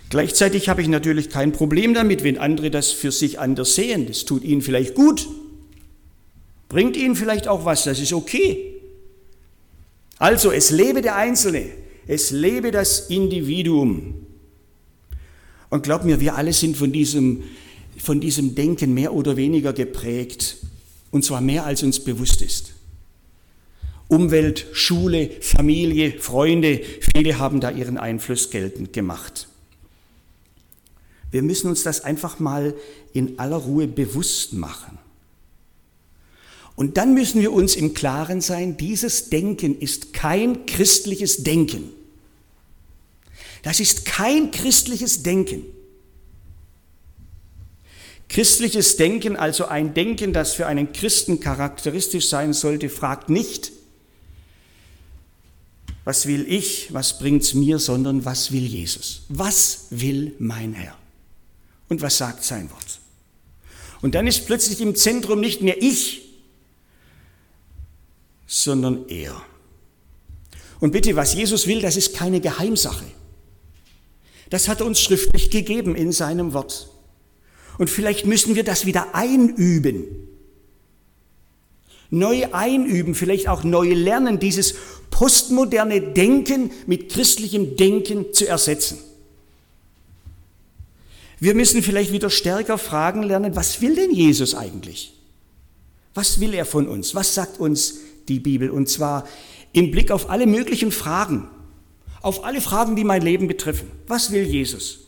Gleichzeitig 0.09 0.69
habe 0.69 0.81
ich 0.81 0.87
natürlich 0.87 1.29
kein 1.29 1.51
Problem 1.51 1.93
damit, 1.93 2.23
wenn 2.23 2.37
andere 2.37 2.71
das 2.71 2.91
für 2.91 3.11
sich 3.11 3.39
anders 3.39 3.75
sehen. 3.75 4.07
Das 4.07 4.25
tut 4.25 4.43
ihnen 4.43 4.61
vielleicht 4.61 4.95
gut, 4.95 5.27
bringt 6.69 6.97
ihnen 6.97 7.15
vielleicht 7.15 7.47
auch 7.47 7.65
was, 7.65 7.83
das 7.83 7.99
ist 7.99 8.13
okay. 8.13 8.75
Also, 10.19 10.51
es 10.51 10.71
lebe 10.71 11.01
der 11.01 11.15
Einzelne, 11.15 11.65
es 12.07 12.31
lebe 12.31 12.71
das 12.71 13.09
Individuum. 13.09 14.25
Und 15.69 15.83
glaub 15.83 16.03
mir, 16.05 16.19
wir 16.19 16.35
alle 16.35 16.53
sind 16.53 16.77
von 16.77 16.91
diesem, 16.91 17.43
von 17.97 18.19
diesem 18.19 18.55
Denken 18.55 18.93
mehr 18.93 19.13
oder 19.13 19.37
weniger 19.37 19.73
geprägt, 19.73 20.57
und 21.11 21.23
zwar 21.23 21.41
mehr 21.41 21.65
als 21.65 21.83
uns 21.83 21.99
bewusst 21.99 22.41
ist. 22.41 22.73
Umwelt, 24.07 24.67
Schule, 24.71 25.29
Familie, 25.41 26.19
Freunde, 26.19 26.81
viele 27.13 27.39
haben 27.39 27.59
da 27.59 27.71
ihren 27.71 27.97
Einfluss 27.97 28.49
geltend 28.49 28.93
gemacht. 28.93 29.47
Wir 31.29 31.41
müssen 31.41 31.67
uns 31.67 31.83
das 31.83 32.01
einfach 32.01 32.39
mal 32.39 32.73
in 33.13 33.37
aller 33.37 33.57
Ruhe 33.57 33.87
bewusst 33.87 34.53
machen. 34.53 34.97
Und 36.77 36.97
dann 36.97 37.15
müssen 37.15 37.41
wir 37.41 37.51
uns 37.51 37.75
im 37.75 37.95
Klaren 37.95 38.39
sein, 38.39 38.77
dieses 38.77 39.31
Denken 39.31 39.79
ist 39.79 40.13
kein 40.13 40.67
christliches 40.67 41.43
Denken. 41.43 41.89
Das 43.63 43.79
ist 43.79 44.05
kein 44.05 44.51
christliches 44.51 45.23
Denken. 45.23 45.65
Christliches 48.29 48.95
Denken, 48.95 49.35
also 49.35 49.65
ein 49.65 49.95
Denken, 49.95 50.33
das 50.33 50.53
für 50.53 50.67
einen 50.67 50.93
Christen 50.93 51.39
charakteristisch 51.39 52.29
sein 52.29 52.53
sollte, 52.53 52.89
fragt 52.89 53.27
nicht, 53.31 53.71
was 56.03 56.27
will 56.27 56.45
ich, 56.47 56.93
was 56.93 57.17
bringt's 57.17 57.55
mir, 57.55 57.79
sondern 57.79 58.23
was 58.23 58.51
will 58.51 58.63
Jesus? 58.63 59.23
Was 59.29 59.87
will 59.89 60.35
mein 60.37 60.73
Herr? 60.73 60.95
Und 61.89 62.03
was 62.03 62.19
sagt 62.19 62.43
sein 62.43 62.69
Wort? 62.69 62.99
Und 64.03 64.13
dann 64.13 64.27
ist 64.27 64.45
plötzlich 64.45 64.79
im 64.79 64.95
Zentrum 64.95 65.39
nicht 65.39 65.63
mehr 65.63 65.81
ich, 65.81 66.26
sondern 68.47 69.07
er. 69.09 69.39
Und 70.79 70.91
bitte, 70.91 71.15
was 71.15 71.33
Jesus 71.33 71.67
will, 71.67 71.81
das 71.81 71.97
ist 71.97 72.15
keine 72.15 72.39
Geheimsache. 72.39 73.05
Das 74.49 74.67
hat 74.67 74.79
er 74.79 74.85
uns 74.85 75.01
schriftlich 75.01 75.51
gegeben 75.51 75.95
in 75.95 76.11
seinem 76.11 76.53
Wort. 76.53 76.89
Und 77.77 77.89
vielleicht 77.89 78.25
müssen 78.25 78.55
wir 78.55 78.63
das 78.63 78.85
wieder 78.85 79.13
einüben. 79.13 80.05
Neu 82.09 82.47
einüben, 82.53 83.15
vielleicht 83.15 83.49
auch 83.49 83.63
neu 83.65 83.93
lernen, 83.93 84.39
dieses 84.39 84.75
postmoderne 85.09 85.99
Denken 85.99 86.71
mit 86.85 87.11
christlichem 87.11 87.75
Denken 87.75 88.33
zu 88.33 88.47
ersetzen. 88.47 88.97
Wir 91.39 91.53
müssen 91.53 91.83
vielleicht 91.83 92.13
wieder 92.13 92.29
stärker 92.29 92.77
fragen 92.77 93.23
lernen, 93.23 93.55
was 93.55 93.81
will 93.81 93.95
denn 93.95 94.11
Jesus 94.11 94.55
eigentlich? 94.55 95.13
Was 96.13 96.39
will 96.39 96.53
er 96.53 96.65
von 96.65 96.87
uns? 96.87 97.13
Was 97.13 97.35
sagt 97.35 97.59
uns 97.59 97.95
die 98.29 98.39
Bibel? 98.39 98.69
Und 98.69 98.89
zwar 98.89 99.27
im 99.73 99.91
Blick 99.91 100.11
auf 100.11 100.29
alle 100.29 100.47
möglichen 100.47 100.91
Fragen, 100.91 101.47
auf 102.21 102.43
alle 102.43 102.61
Fragen, 102.61 102.95
die 102.95 103.03
mein 103.03 103.21
Leben 103.21 103.47
betreffen. 103.47 103.91
Was 104.07 104.31
will 104.31 104.43
Jesus? 104.43 104.99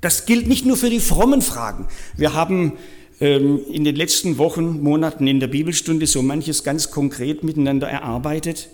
Das 0.00 0.26
gilt 0.26 0.46
nicht 0.46 0.64
nur 0.66 0.76
für 0.76 0.90
die 0.90 1.00
frommen 1.00 1.42
Fragen. 1.42 1.88
Wir 2.16 2.34
haben 2.34 2.74
ähm, 3.20 3.60
in 3.70 3.84
den 3.84 3.96
letzten 3.96 4.38
Wochen, 4.38 4.82
Monaten 4.82 5.26
in 5.26 5.40
der 5.40 5.46
Bibelstunde 5.46 6.06
so 6.06 6.22
manches 6.22 6.64
ganz 6.64 6.90
konkret 6.90 7.42
miteinander 7.42 7.88
erarbeitet. 7.88 8.68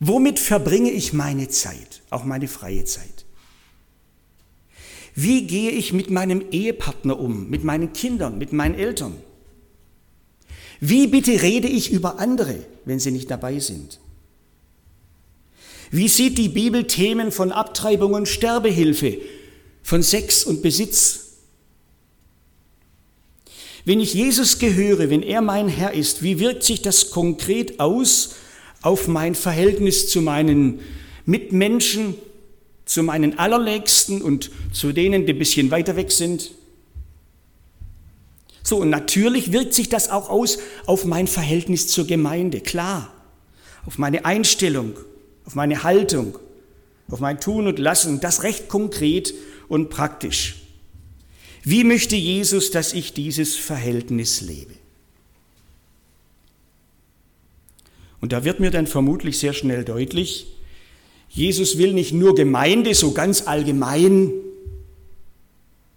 Womit 0.00 0.38
verbringe 0.38 0.90
ich 0.90 1.12
meine 1.12 1.48
Zeit, 1.48 2.02
auch 2.10 2.24
meine 2.24 2.48
freie 2.48 2.84
Zeit? 2.84 3.24
Wie 5.14 5.46
gehe 5.46 5.70
ich 5.70 5.92
mit 5.94 6.10
meinem 6.10 6.44
Ehepartner 6.50 7.18
um, 7.18 7.48
mit 7.48 7.64
meinen 7.64 7.94
Kindern, 7.94 8.36
mit 8.36 8.52
meinen 8.52 8.74
Eltern? 8.74 9.14
Wie 10.80 11.06
bitte 11.06 11.42
rede 11.42 11.68
ich 11.68 11.90
über 11.90 12.18
andere, 12.18 12.58
wenn 12.84 13.00
sie 13.00 13.10
nicht 13.10 13.30
dabei 13.30 13.58
sind? 13.58 13.98
Wie 15.90 16.08
sieht 16.08 16.38
die 16.38 16.48
Bibel 16.48 16.86
Themen 16.86 17.30
von 17.30 17.52
Abtreibung 17.52 18.14
und 18.14 18.28
Sterbehilfe, 18.28 19.18
von 19.82 20.02
Sex 20.02 20.44
und 20.44 20.62
Besitz? 20.62 21.20
Wenn 23.84 24.00
ich 24.00 24.14
Jesus 24.14 24.58
gehöre, 24.58 25.10
wenn 25.10 25.22
er 25.22 25.42
mein 25.42 25.68
Herr 25.68 25.94
ist, 25.94 26.22
wie 26.22 26.40
wirkt 26.40 26.64
sich 26.64 26.82
das 26.82 27.10
konkret 27.10 27.78
aus 27.78 28.34
auf 28.82 29.06
mein 29.06 29.36
Verhältnis 29.36 30.10
zu 30.10 30.20
meinen 30.20 30.80
Mitmenschen, 31.24 32.14
zu 32.84 33.02
meinen 33.02 33.38
Allerlächsten 33.38 34.22
und 34.22 34.50
zu 34.72 34.92
denen, 34.92 35.26
die 35.26 35.32
ein 35.32 35.38
bisschen 35.38 35.70
weiter 35.70 35.96
weg 35.96 36.10
sind. 36.10 36.50
So, 38.66 38.78
und 38.78 38.90
natürlich 38.90 39.52
wirkt 39.52 39.74
sich 39.74 39.88
das 39.88 40.10
auch 40.10 40.28
aus 40.28 40.58
auf 40.86 41.04
mein 41.04 41.28
Verhältnis 41.28 41.86
zur 41.86 42.04
Gemeinde, 42.04 42.60
klar, 42.60 43.14
auf 43.86 43.96
meine 43.96 44.24
Einstellung, 44.24 44.94
auf 45.44 45.54
meine 45.54 45.84
Haltung, 45.84 46.36
auf 47.08 47.20
mein 47.20 47.38
Tun 47.38 47.68
und 47.68 47.78
Lassen, 47.78 48.18
das 48.18 48.42
recht 48.42 48.66
konkret 48.66 49.32
und 49.68 49.88
praktisch. 49.88 50.62
Wie 51.62 51.84
möchte 51.84 52.16
Jesus, 52.16 52.72
dass 52.72 52.92
ich 52.92 53.12
dieses 53.12 53.54
Verhältnis 53.54 54.40
lebe? 54.40 54.74
Und 58.20 58.32
da 58.32 58.42
wird 58.42 58.58
mir 58.58 58.72
dann 58.72 58.88
vermutlich 58.88 59.38
sehr 59.38 59.52
schnell 59.52 59.84
deutlich, 59.84 60.48
Jesus 61.28 61.78
will 61.78 61.92
nicht 61.92 62.12
nur 62.12 62.34
Gemeinde 62.34 62.96
so 62.96 63.12
ganz 63.12 63.46
allgemein, 63.46 64.32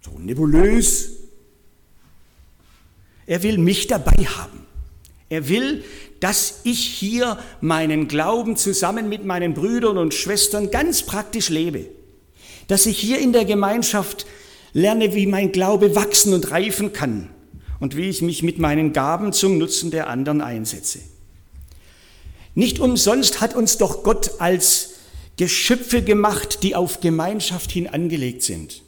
so 0.01 0.19
nebulös. 0.19 1.18
Er 3.30 3.44
will 3.44 3.60
mich 3.60 3.86
dabei 3.86 4.26
haben. 4.26 4.65
Er 5.30 5.48
will, 5.50 5.84
dass 6.20 6.62
ich 6.63 6.80
hier 6.80 7.38
meinen 7.62 8.08
Glauben 8.08 8.58
zusammen 8.58 9.08
mit 9.08 9.24
meinen 9.24 9.54
Brüdern 9.54 10.00
und 10.00 10.15
Schwestern 10.15 10.72
ganz 10.72 11.04
praktisch 11.04 11.50
lebe. 11.50 11.86
Dass 12.68 12.88
ich 12.88 12.98
hier 12.98 13.20
in 13.20 13.32
der 13.32 13.46
Gemeinschaft 13.46 14.26
lerne, 14.74 15.13
wie 15.13 15.28
mein 15.28 15.52
Glaube 15.52 15.96
wachsen 15.96 16.34
und 16.34 16.50
reifen 16.50 16.92
kann 16.92 17.30
und 17.80 17.96
wie 17.96 18.10
ich 18.10 18.24
mich 18.24 18.42
mit 18.42 18.58
meinen 18.58 18.94
Gaben 18.94 19.32
zum 19.32 19.60
Nutzen 19.60 19.92
der 19.92 20.08
anderen 20.08 20.42
einsetze. 20.42 20.98
Nicht 22.56 22.80
umsonst 22.80 23.42
hat 23.42 23.56
uns 23.56 23.78
doch 23.78 24.02
Gott 24.02 24.39
als 24.39 24.96
Geschöpfe 25.38 26.02
gemacht, 26.02 26.63
die 26.63 26.76
auf 26.76 27.00
Gemeinschaft 27.00 27.72
hin 27.72 27.86
angelegt 27.86 28.42
sind, 28.42 28.82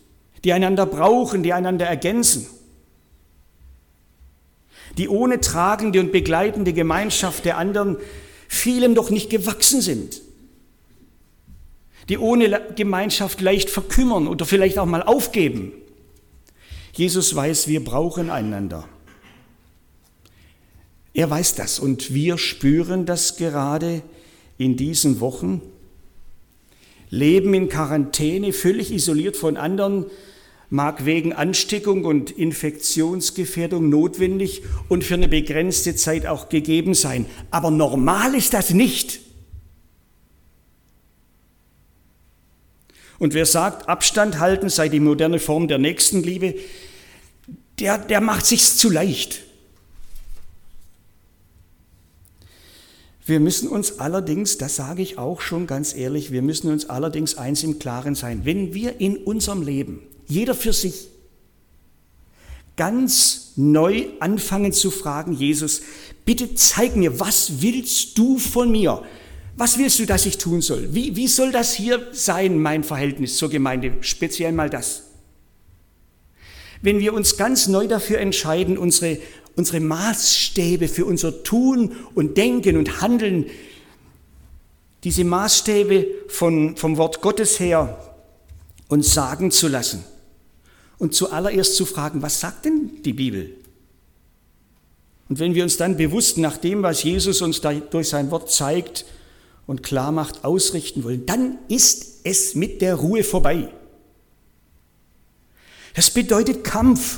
die 0.43 0.51
einander 0.51 0.87
brauchen, 0.87 1.43
die 1.43 1.53
einander 1.53 1.85
ergänzen, 1.85 2.47
die 4.97 5.09
ohne 5.09 5.39
tragende 5.39 5.99
und 5.99 6.11
begleitende 6.11 6.73
Gemeinschaft 6.73 7.45
der 7.45 7.57
anderen 7.57 7.97
vielem 8.47 8.95
doch 8.95 9.09
nicht 9.09 9.29
gewachsen 9.29 9.81
sind, 9.81 10.21
die 12.09 12.17
ohne 12.17 12.61
Gemeinschaft 12.75 13.41
leicht 13.41 13.69
verkümmern 13.69 14.27
oder 14.27 14.45
vielleicht 14.45 14.77
auch 14.77 14.85
mal 14.85 15.03
aufgeben. 15.03 15.71
Jesus 16.93 17.33
weiß, 17.33 17.67
wir 17.67 17.83
brauchen 17.83 18.29
einander. 18.29 18.87
Er 21.13 21.29
weiß 21.29 21.55
das 21.55 21.79
und 21.79 22.13
wir 22.13 22.37
spüren 22.37 23.05
das 23.05 23.37
gerade 23.37 24.01
in 24.57 24.77
diesen 24.77 25.19
Wochen 25.19 25.61
Leben 27.09 27.53
in 27.53 27.67
Quarantäne, 27.67 28.53
völlig 28.53 28.91
isoliert 28.91 29.35
von 29.35 29.57
anderen, 29.57 30.05
mag 30.71 31.03
wegen 31.05 31.33
Ansteckung 31.33 32.05
und 32.05 32.31
Infektionsgefährdung 32.31 33.89
notwendig 33.89 34.63
und 34.87 35.03
für 35.03 35.15
eine 35.15 35.27
begrenzte 35.27 35.95
Zeit 35.95 36.25
auch 36.25 36.47
gegeben 36.47 36.93
sein. 36.93 37.25
Aber 37.51 37.69
normal 37.69 38.33
ist 38.33 38.53
das 38.53 38.71
nicht. 38.71 39.19
Und 43.19 43.33
wer 43.33 43.45
sagt, 43.45 43.89
Abstand 43.89 44.39
halten 44.39 44.69
sei 44.69 44.87
die 44.87 45.01
moderne 45.01 45.39
Form 45.39 45.67
der 45.67 45.77
Nächstenliebe, 45.77 46.55
der, 47.79 47.97
der 47.97 48.21
macht 48.21 48.45
sich's 48.45 48.77
zu 48.77 48.89
leicht. 48.89 49.41
Wir 53.25 53.41
müssen 53.41 53.67
uns 53.67 53.99
allerdings, 53.99 54.57
das 54.57 54.77
sage 54.77 55.01
ich 55.01 55.17
auch 55.17 55.41
schon 55.41 55.67
ganz 55.67 55.93
ehrlich, 55.93 56.31
wir 56.31 56.41
müssen 56.41 56.71
uns 56.71 56.89
allerdings 56.89 57.35
eins 57.35 57.61
im 57.61 57.77
Klaren 57.77 58.15
sein. 58.15 58.45
Wenn 58.45 58.73
wir 58.73 59.01
in 59.01 59.17
unserem 59.17 59.61
Leben, 59.61 60.01
jeder 60.31 60.55
für 60.55 60.73
sich, 60.73 61.07
ganz 62.77 63.51
neu 63.57 64.07
anfangen 64.19 64.71
zu 64.73 64.89
fragen, 64.89 65.33
Jesus, 65.33 65.81
bitte 66.25 66.55
zeig 66.55 66.95
mir, 66.95 67.19
was 67.19 67.61
willst 67.61 68.17
du 68.17 68.39
von 68.39 68.71
mir? 68.71 69.03
Was 69.57 69.77
willst 69.77 69.99
du, 69.99 70.05
dass 70.05 70.25
ich 70.25 70.37
tun 70.37 70.61
soll? 70.61 70.93
Wie, 70.93 71.15
wie 71.15 71.27
soll 71.27 71.51
das 71.51 71.73
hier 71.73 72.07
sein, 72.13 72.59
mein 72.59 72.83
Verhältnis 72.83 73.37
zur 73.37 73.49
Gemeinde? 73.49 73.93
Speziell 74.01 74.53
mal 74.53 74.69
das. 74.69 75.03
Wenn 76.81 76.99
wir 76.99 77.13
uns 77.13 77.37
ganz 77.37 77.67
neu 77.67 77.87
dafür 77.87 78.19
entscheiden, 78.19 78.77
unsere, 78.77 79.19
unsere 79.55 79.81
Maßstäbe 79.81 80.87
für 80.87 81.05
unser 81.05 81.43
Tun 81.43 81.95
und 82.15 82.37
Denken 82.37 82.77
und 82.77 83.01
Handeln, 83.01 83.45
diese 85.03 85.25
Maßstäbe 85.25 86.07
von, 86.27 86.77
vom 86.77 86.97
Wort 86.97 87.21
Gottes 87.21 87.59
her 87.59 88.15
uns 88.87 89.13
sagen 89.13 89.51
zu 89.51 89.67
lassen 89.67 90.03
und 91.01 91.15
zuallererst 91.15 91.75
zu 91.75 91.87
fragen, 91.87 92.21
was 92.21 92.39
sagt 92.39 92.65
denn 92.65 93.01
die 93.03 93.13
Bibel? 93.13 93.55
Und 95.29 95.39
wenn 95.39 95.55
wir 95.55 95.63
uns 95.63 95.75
dann 95.75 95.97
bewusst 95.97 96.37
nach 96.37 96.57
dem, 96.57 96.83
was 96.83 97.01
Jesus 97.01 97.41
uns 97.41 97.59
durch 97.59 98.07
sein 98.07 98.29
Wort 98.29 98.51
zeigt 98.51 99.05
und 99.65 99.81
klar 99.81 100.11
macht, 100.11 100.43
ausrichten 100.43 101.03
wollen, 101.03 101.25
dann 101.25 101.57
ist 101.69 102.19
es 102.23 102.53
mit 102.53 102.83
der 102.83 102.93
Ruhe 102.93 103.23
vorbei. 103.23 103.69
Das 105.95 106.11
bedeutet 106.11 106.63
Kampf. 106.63 107.17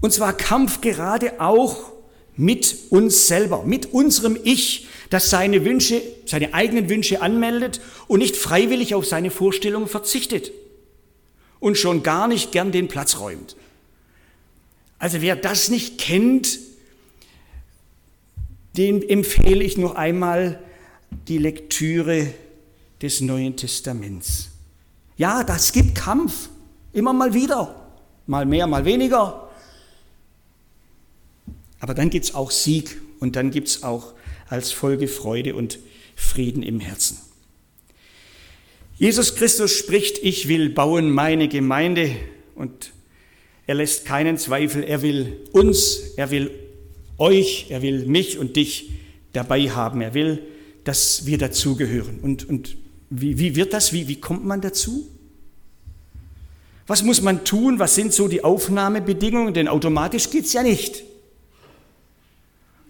Und 0.00 0.14
zwar 0.14 0.32
Kampf 0.32 0.80
gerade 0.80 1.38
auch 1.38 1.92
mit 2.34 2.76
uns 2.88 3.26
selber, 3.26 3.62
mit 3.64 3.92
unserem 3.92 4.38
Ich, 4.42 4.86
das 5.10 5.28
seine 5.28 5.66
Wünsche, 5.66 6.00
seine 6.24 6.54
eigenen 6.54 6.88
Wünsche 6.88 7.20
anmeldet 7.20 7.82
und 8.08 8.20
nicht 8.20 8.36
freiwillig 8.36 8.94
auf 8.94 9.04
seine 9.04 9.30
Vorstellungen 9.30 9.86
verzichtet 9.86 10.50
und 11.66 11.76
schon 11.76 12.04
gar 12.04 12.28
nicht 12.28 12.52
gern 12.52 12.70
den 12.70 12.86
Platz 12.86 13.18
räumt. 13.18 13.56
Also 15.00 15.20
wer 15.20 15.34
das 15.34 15.68
nicht 15.68 15.98
kennt, 15.98 16.60
den 18.76 19.02
empfehle 19.02 19.64
ich 19.64 19.76
noch 19.76 19.96
einmal 19.96 20.62
die 21.26 21.38
Lektüre 21.38 22.32
des 23.02 23.20
Neuen 23.20 23.56
Testaments. 23.56 24.50
Ja, 25.16 25.42
das 25.42 25.72
gibt 25.72 25.96
Kampf, 25.96 26.50
immer 26.92 27.12
mal 27.12 27.34
wieder, 27.34 27.88
mal 28.28 28.46
mehr, 28.46 28.68
mal 28.68 28.84
weniger. 28.84 29.50
Aber 31.80 31.94
dann 31.94 32.10
gibt 32.10 32.26
es 32.26 32.34
auch 32.36 32.52
Sieg 32.52 33.00
und 33.18 33.34
dann 33.34 33.50
gibt 33.50 33.66
es 33.66 33.82
auch 33.82 34.14
als 34.48 34.70
Folge 34.70 35.08
Freude 35.08 35.56
und 35.56 35.80
Frieden 36.14 36.62
im 36.62 36.78
Herzen. 36.78 37.25
Jesus 38.98 39.34
Christus 39.34 39.72
spricht, 39.72 40.18
ich 40.22 40.48
will 40.48 40.70
bauen 40.70 41.10
meine 41.10 41.48
Gemeinde 41.48 42.16
und 42.54 42.92
er 43.66 43.74
lässt 43.74 44.06
keinen 44.06 44.38
Zweifel, 44.38 44.82
er 44.84 45.02
will 45.02 45.36
uns, 45.52 46.14
er 46.16 46.30
will 46.30 46.50
euch, 47.18 47.66
er 47.68 47.82
will 47.82 48.06
mich 48.06 48.38
und 48.38 48.56
dich 48.56 48.90
dabei 49.32 49.70
haben. 49.70 50.00
Er 50.00 50.14
will, 50.14 50.42
dass 50.84 51.26
wir 51.26 51.36
dazugehören. 51.36 52.20
Und, 52.20 52.48
und 52.48 52.76
wie, 53.10 53.38
wie 53.38 53.54
wird 53.56 53.72
das? 53.72 53.92
Wie, 53.92 54.08
wie 54.08 54.20
kommt 54.20 54.44
man 54.44 54.60
dazu? 54.60 55.06
Was 56.86 57.02
muss 57.02 57.20
man 57.20 57.44
tun? 57.44 57.78
Was 57.78 57.96
sind 57.96 58.12
so 58.14 58.28
die 58.28 58.44
Aufnahmebedingungen? 58.44 59.52
Denn 59.52 59.68
automatisch 59.68 60.30
geht 60.30 60.46
es 60.46 60.52
ja 60.52 60.62
nicht. 60.62 61.02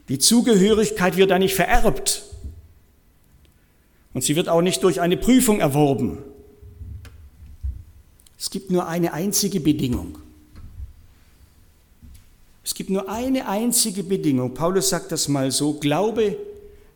Die 0.09 0.19
Zugehörigkeit 0.19 1.17
wird 1.17 1.31
ja 1.31 1.39
nicht 1.39 1.55
vererbt. 1.55 2.26
Und 4.17 4.23
sie 4.23 4.35
wird 4.35 4.49
auch 4.49 4.63
nicht 4.63 4.83
durch 4.83 5.03
eine 5.03 5.19
Prüfung 5.19 5.61
erworben. 5.61 6.23
Es 8.39 8.49
gibt 8.49 8.71
nur 8.71 8.89
eine 8.89 9.13
einzige 9.13 9.61
Bedingung. 9.61 10.17
Es 12.65 12.73
gibt 12.73 12.89
nur 12.89 13.11
eine 13.11 13.47
einzige 13.47 14.03
Bedingung. 14.03 14.55
Paulus 14.55 14.89
sagt 14.89 15.13
das 15.13 15.29
mal 15.29 15.51
so, 15.51 15.75
glaube 15.75 16.39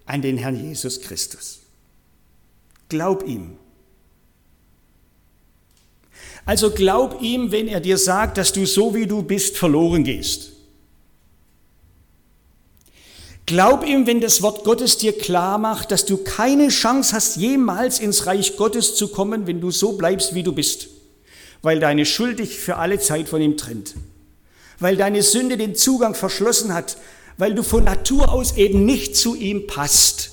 an 0.07 0.23
den 0.23 0.39
Herrn 0.39 0.57
Jesus 0.57 1.03
Christus. 1.03 1.61
Glaub 2.89 3.29
ihm. 3.29 3.59
Also 6.47 6.71
glaub 6.71 7.21
ihm, 7.21 7.53
wenn 7.53 7.69
er 7.69 7.81
dir 7.81 7.99
sagt, 7.99 8.39
dass 8.39 8.51
du 8.51 8.65
so 8.67 8.95
wie 8.95 9.07
du 9.07 9.23
bist 9.23 9.59
verloren 9.59 10.05
gehst. 10.05 10.53
Glaub 13.51 13.85
ihm, 13.85 14.07
wenn 14.07 14.21
das 14.21 14.43
Wort 14.43 14.63
Gottes 14.63 14.97
dir 14.97 15.19
klar 15.19 15.59
macht, 15.59 15.91
dass 15.91 16.07
du 16.07 16.19
keine 16.19 16.69
Chance 16.69 17.17
hast, 17.17 17.37
jemals 17.37 17.99
ins 17.99 18.27
Reich 18.27 18.57
Gottes 18.57 18.95
zu 18.95 19.09
kommen, 19.09 19.49
wenn 19.49 19.61
du 19.61 19.73
so 19.73 19.93
bleibst, 19.93 20.37
wie 20.37 20.45
du 20.45 20.53
bist, 20.53 20.87
weil 21.61 21.81
deine 21.81 22.07
Schuld 22.07 22.39
dich 22.39 22.61
für 22.61 22.77
alle 22.77 23.01
Zeit 23.01 23.29
von 23.29 23.43
ihm 23.43 23.57
trennt 23.57 23.95
weil 24.81 24.97
deine 24.97 25.23
Sünde 25.23 25.57
den 25.57 25.77
Zugang 25.77 26.15
verschlossen 26.15 26.75
hat, 26.75 26.97
weil 27.37 27.55
du 27.55 27.63
von 27.63 27.85
Natur 27.85 28.33
aus 28.33 28.57
eben 28.57 28.85
nicht 28.85 29.15
zu 29.15 29.35
ihm 29.35 29.67
passt. 29.67 30.33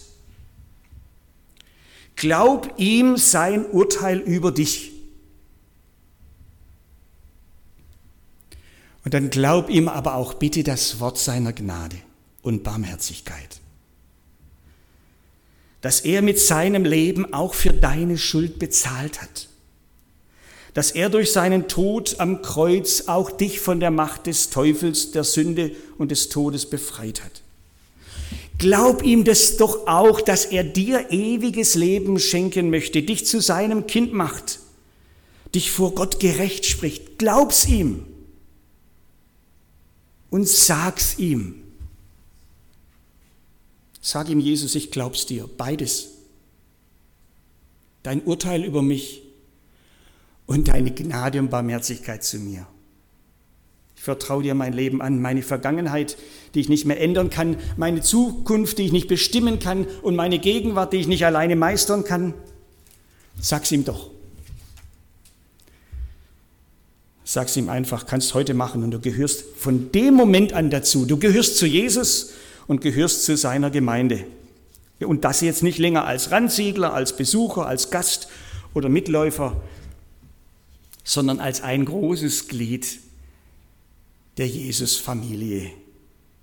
Glaub 2.15 2.73
ihm 2.77 3.17
sein 3.17 3.65
Urteil 3.65 4.19
über 4.19 4.51
dich. 4.51 4.93
Und 9.06 9.13
dann 9.13 9.30
glaub 9.30 9.69
ihm 9.69 9.88
aber 9.88 10.15
auch 10.15 10.34
bitte 10.34 10.63
das 10.63 10.99
Wort 10.99 11.17
seiner 11.17 11.53
Gnade 11.53 11.97
und 12.47 12.63
Barmherzigkeit. 12.63 13.60
Dass 15.81 16.01
er 16.01 16.21
mit 16.21 16.39
seinem 16.39 16.86
Leben 16.86 17.33
auch 17.33 17.53
für 17.53 17.73
deine 17.73 18.17
Schuld 18.17 18.57
bezahlt 18.57 19.21
hat 19.21 19.47
dass 20.77 20.91
er 20.91 21.10
durch 21.10 21.31
seinen 21.31 21.67
Tod 21.67 22.17
am 22.19 22.43
Kreuz 22.43 23.05
auch 23.07 23.31
dich 23.31 23.60
von 23.60 23.79
der 23.79 23.89
Macht 23.89 24.27
des 24.27 24.51
Teufels, 24.51 25.10
der 25.10 25.23
Sünde 25.23 25.71
und 25.97 26.12
des 26.12 26.29
Todes 26.29 26.69
befreit 26.69 27.23
hat. 27.23 27.41
Glaub 28.60 29.03
ihm 29.03 29.23
das 29.23 29.57
doch 29.57 29.88
auch, 29.88 30.21
dass 30.21 30.45
er 30.45 30.63
dir 30.63 31.07
ewiges 31.10 31.73
Leben 31.73 32.19
schenken 32.19 32.69
möchte, 32.69 33.01
dich 33.01 33.25
zu 33.25 33.41
seinem 33.41 33.88
Kind 33.88 34.13
macht, 34.13 34.60
dich 35.55 35.71
vor 35.71 35.95
Gott 35.95 36.19
gerecht 36.19 36.63
spricht. 36.67 37.17
Glaub's 37.17 37.67
ihm 37.67 38.05
und 40.29 40.47
sag's 40.47 41.17
ihm. 41.17 41.55
Sag 44.10 44.30
ihm, 44.30 44.39
Jesus, 44.39 44.74
ich 44.76 44.89
glaub's 44.89 45.26
dir, 45.26 45.50
beides. 45.58 46.12
Dein 48.04 48.24
Urteil 48.24 48.63
über 48.63 48.82
mich 48.82 49.22
und 50.46 50.70
deine 50.70 50.91
Gnade 50.91 51.39
und 51.39 51.50
Barmherzigkeit 51.50 52.24
zu 52.24 52.38
mir. 52.38 52.65
Ich 53.98 54.02
vertraue 54.04 54.43
dir 54.43 54.56
mein 54.56 54.72
Leben 54.72 55.02
an, 55.02 55.22
meine 55.22 55.41
Vergangenheit, 55.41 56.15
die 56.54 56.62
ich 56.62 56.70
nicht 56.70 56.86
mehr 56.86 57.02
ändern 57.02 57.30
kann, 57.30 57.58
meine 57.76 58.02
Zukunft, 58.02 58.78
die 58.78 58.84
ich 58.84 58.93
nicht 58.93 59.10
bestimmen 59.10 59.60
kann 59.60 59.86
und 60.04 60.15
meine 60.15 60.39
Gegenwart, 60.39 60.93
die 60.93 61.00
ich 61.00 61.08
nicht 61.08 61.26
alleine 61.26 61.58
meistern 61.58 62.06
kann. 62.06 62.34
Sag's 63.41 63.74
ihm 63.74 63.84
doch. 63.84 64.10
Sag's 67.26 67.58
ihm 67.58 67.67
einfach, 67.67 68.06
kannst 68.06 68.34
heute 68.36 68.54
machen 68.54 68.84
und 68.86 68.91
du 68.91 69.02
gehörst 69.02 69.43
von 69.58 69.91
dem 69.91 70.13
Moment 70.13 70.54
an 70.54 70.70
dazu. 70.70 71.06
Du 71.06 71.17
gehörst 71.17 71.58
zu 71.58 71.65
Jesus 71.65 72.32
und 72.67 72.82
gehörst 72.82 73.23
zu 73.23 73.38
seiner 73.38 73.69
Gemeinde. 73.69 74.25
Und 74.99 75.23
das 75.23 75.41
jetzt 75.41 75.63
nicht 75.63 75.77
länger 75.77 76.06
als 76.06 76.32
Randsiedler, 76.32 76.93
als 76.93 77.15
Besucher, 77.15 77.65
als 77.65 77.91
Gast 77.91 78.27
oder 78.73 78.89
Mitläufer, 78.89 79.62
sondern 81.03 81.39
als 81.39 81.62
ein 81.62 81.86
großes 81.86 82.47
Glied 82.47 82.99
der 84.38 84.47
Jesus-Familie, 84.47 85.71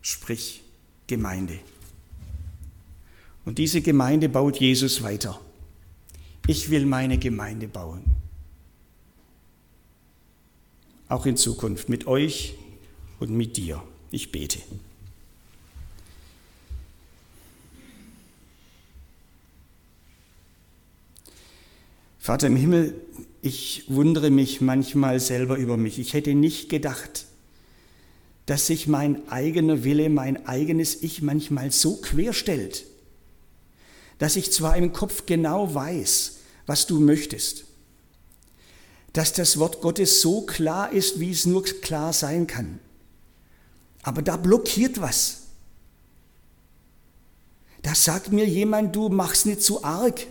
sprich 0.00 0.62
Gemeinde. 1.06 1.58
Und 3.44 3.58
diese 3.58 3.82
Gemeinde 3.82 4.28
baut 4.28 4.58
Jesus 4.58 5.02
weiter. 5.02 5.38
Ich 6.46 6.70
will 6.70 6.86
meine 6.86 7.18
Gemeinde 7.18 7.68
bauen. 7.68 8.02
Auch 11.08 11.26
in 11.26 11.36
Zukunft 11.36 11.88
mit 11.88 12.06
euch 12.06 12.54
und 13.20 13.30
mit 13.30 13.56
dir. 13.56 13.82
Ich 14.10 14.32
bete. 14.32 14.60
Vater 22.24 22.46
im 22.46 22.56
Himmel, 22.56 22.98
ich 23.42 23.84
wundere 23.86 24.30
mich 24.30 24.62
manchmal 24.62 25.20
selber 25.20 25.58
über 25.58 25.76
mich. 25.76 25.98
Ich 25.98 26.14
hätte 26.14 26.32
nicht 26.32 26.70
gedacht, 26.70 27.26
dass 28.46 28.66
sich 28.66 28.86
mein 28.86 29.28
eigener 29.28 29.84
Wille, 29.84 30.08
mein 30.08 30.46
eigenes 30.46 31.02
Ich 31.02 31.20
manchmal 31.20 31.70
so 31.70 31.96
quer 31.96 32.32
stellt, 32.32 32.86
dass 34.16 34.36
ich 34.36 34.50
zwar 34.50 34.74
im 34.78 34.94
Kopf 34.94 35.26
genau 35.26 35.74
weiß, 35.74 36.38
was 36.64 36.86
du 36.86 36.98
möchtest, 36.98 37.66
dass 39.12 39.34
das 39.34 39.58
Wort 39.58 39.82
Gottes 39.82 40.22
so 40.22 40.46
klar 40.46 40.90
ist, 40.90 41.20
wie 41.20 41.30
es 41.30 41.44
nur 41.44 41.62
klar 41.62 42.14
sein 42.14 42.46
kann, 42.46 42.78
aber 44.02 44.22
da 44.22 44.38
blockiert 44.38 44.98
was. 44.98 45.42
Da 47.82 47.94
sagt 47.94 48.32
mir 48.32 48.46
jemand, 48.48 48.96
du 48.96 49.10
mach's 49.10 49.44
nicht 49.44 49.60
zu 49.60 49.84
arg, 49.84 50.26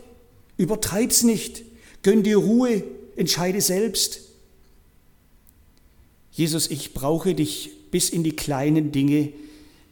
übertreib's 0.58 1.22
nicht, 1.22 1.66
gönn 2.04 2.24
dir 2.24 2.38
Ruhe, 2.38 2.84
entscheide 3.16 3.62
selbst. 3.62 4.22
Jesus, 6.32 6.70
ich 6.70 6.94
brauche 6.94 7.36
dich 7.36 7.72
bis 7.92 8.10
in 8.10 8.24
die 8.24 8.36
kleinen 8.36 8.92
Dinge, 8.92 9.34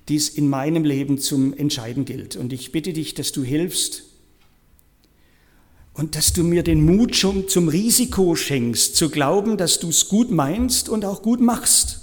die 0.09 0.15
es 0.15 0.29
in 0.29 0.49
meinem 0.49 0.83
Leben 0.83 1.19
zum 1.19 1.53
Entscheiden 1.53 2.05
gilt. 2.05 2.35
Und 2.35 2.51
ich 2.53 2.71
bitte 2.71 2.93
dich, 2.93 3.13
dass 3.13 3.31
du 3.31 3.43
hilfst 3.43 4.03
und 5.93 6.15
dass 6.15 6.33
du 6.33 6.43
mir 6.43 6.63
den 6.63 6.85
Mut 6.85 7.15
schon 7.15 7.47
zum 7.47 7.67
Risiko 7.67 8.35
schenkst, 8.35 8.95
zu 8.95 9.09
glauben, 9.09 9.57
dass 9.57 9.79
du 9.79 9.89
es 9.89 10.07
gut 10.07 10.31
meinst 10.31 10.89
und 10.89 11.05
auch 11.05 11.21
gut 11.21 11.41
machst. 11.41 12.01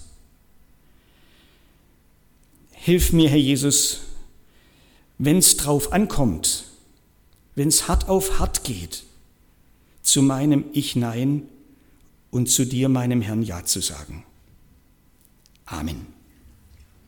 Hilf 2.71 3.13
mir, 3.13 3.29
Herr 3.29 3.39
Jesus, 3.39 4.01
wenn 5.19 5.39
es 5.39 5.57
drauf 5.57 5.93
ankommt, 5.93 6.65
wenn 7.57 7.69
es 7.69 7.89
hart 7.89 8.09
auf 8.09 8.39
hart 8.39 8.63
geht, 8.63 9.03
zu 10.09 10.23
meinem 10.23 10.65
Ich 10.73 10.97
Nein 10.97 11.43
und 12.31 12.49
zu 12.49 12.65
dir, 12.65 12.89
meinem 12.89 13.21
Herrn, 13.21 13.43
Ja 13.43 13.65
zu 13.65 13.81
sagen. 13.81 14.25
Amen. 15.67 16.18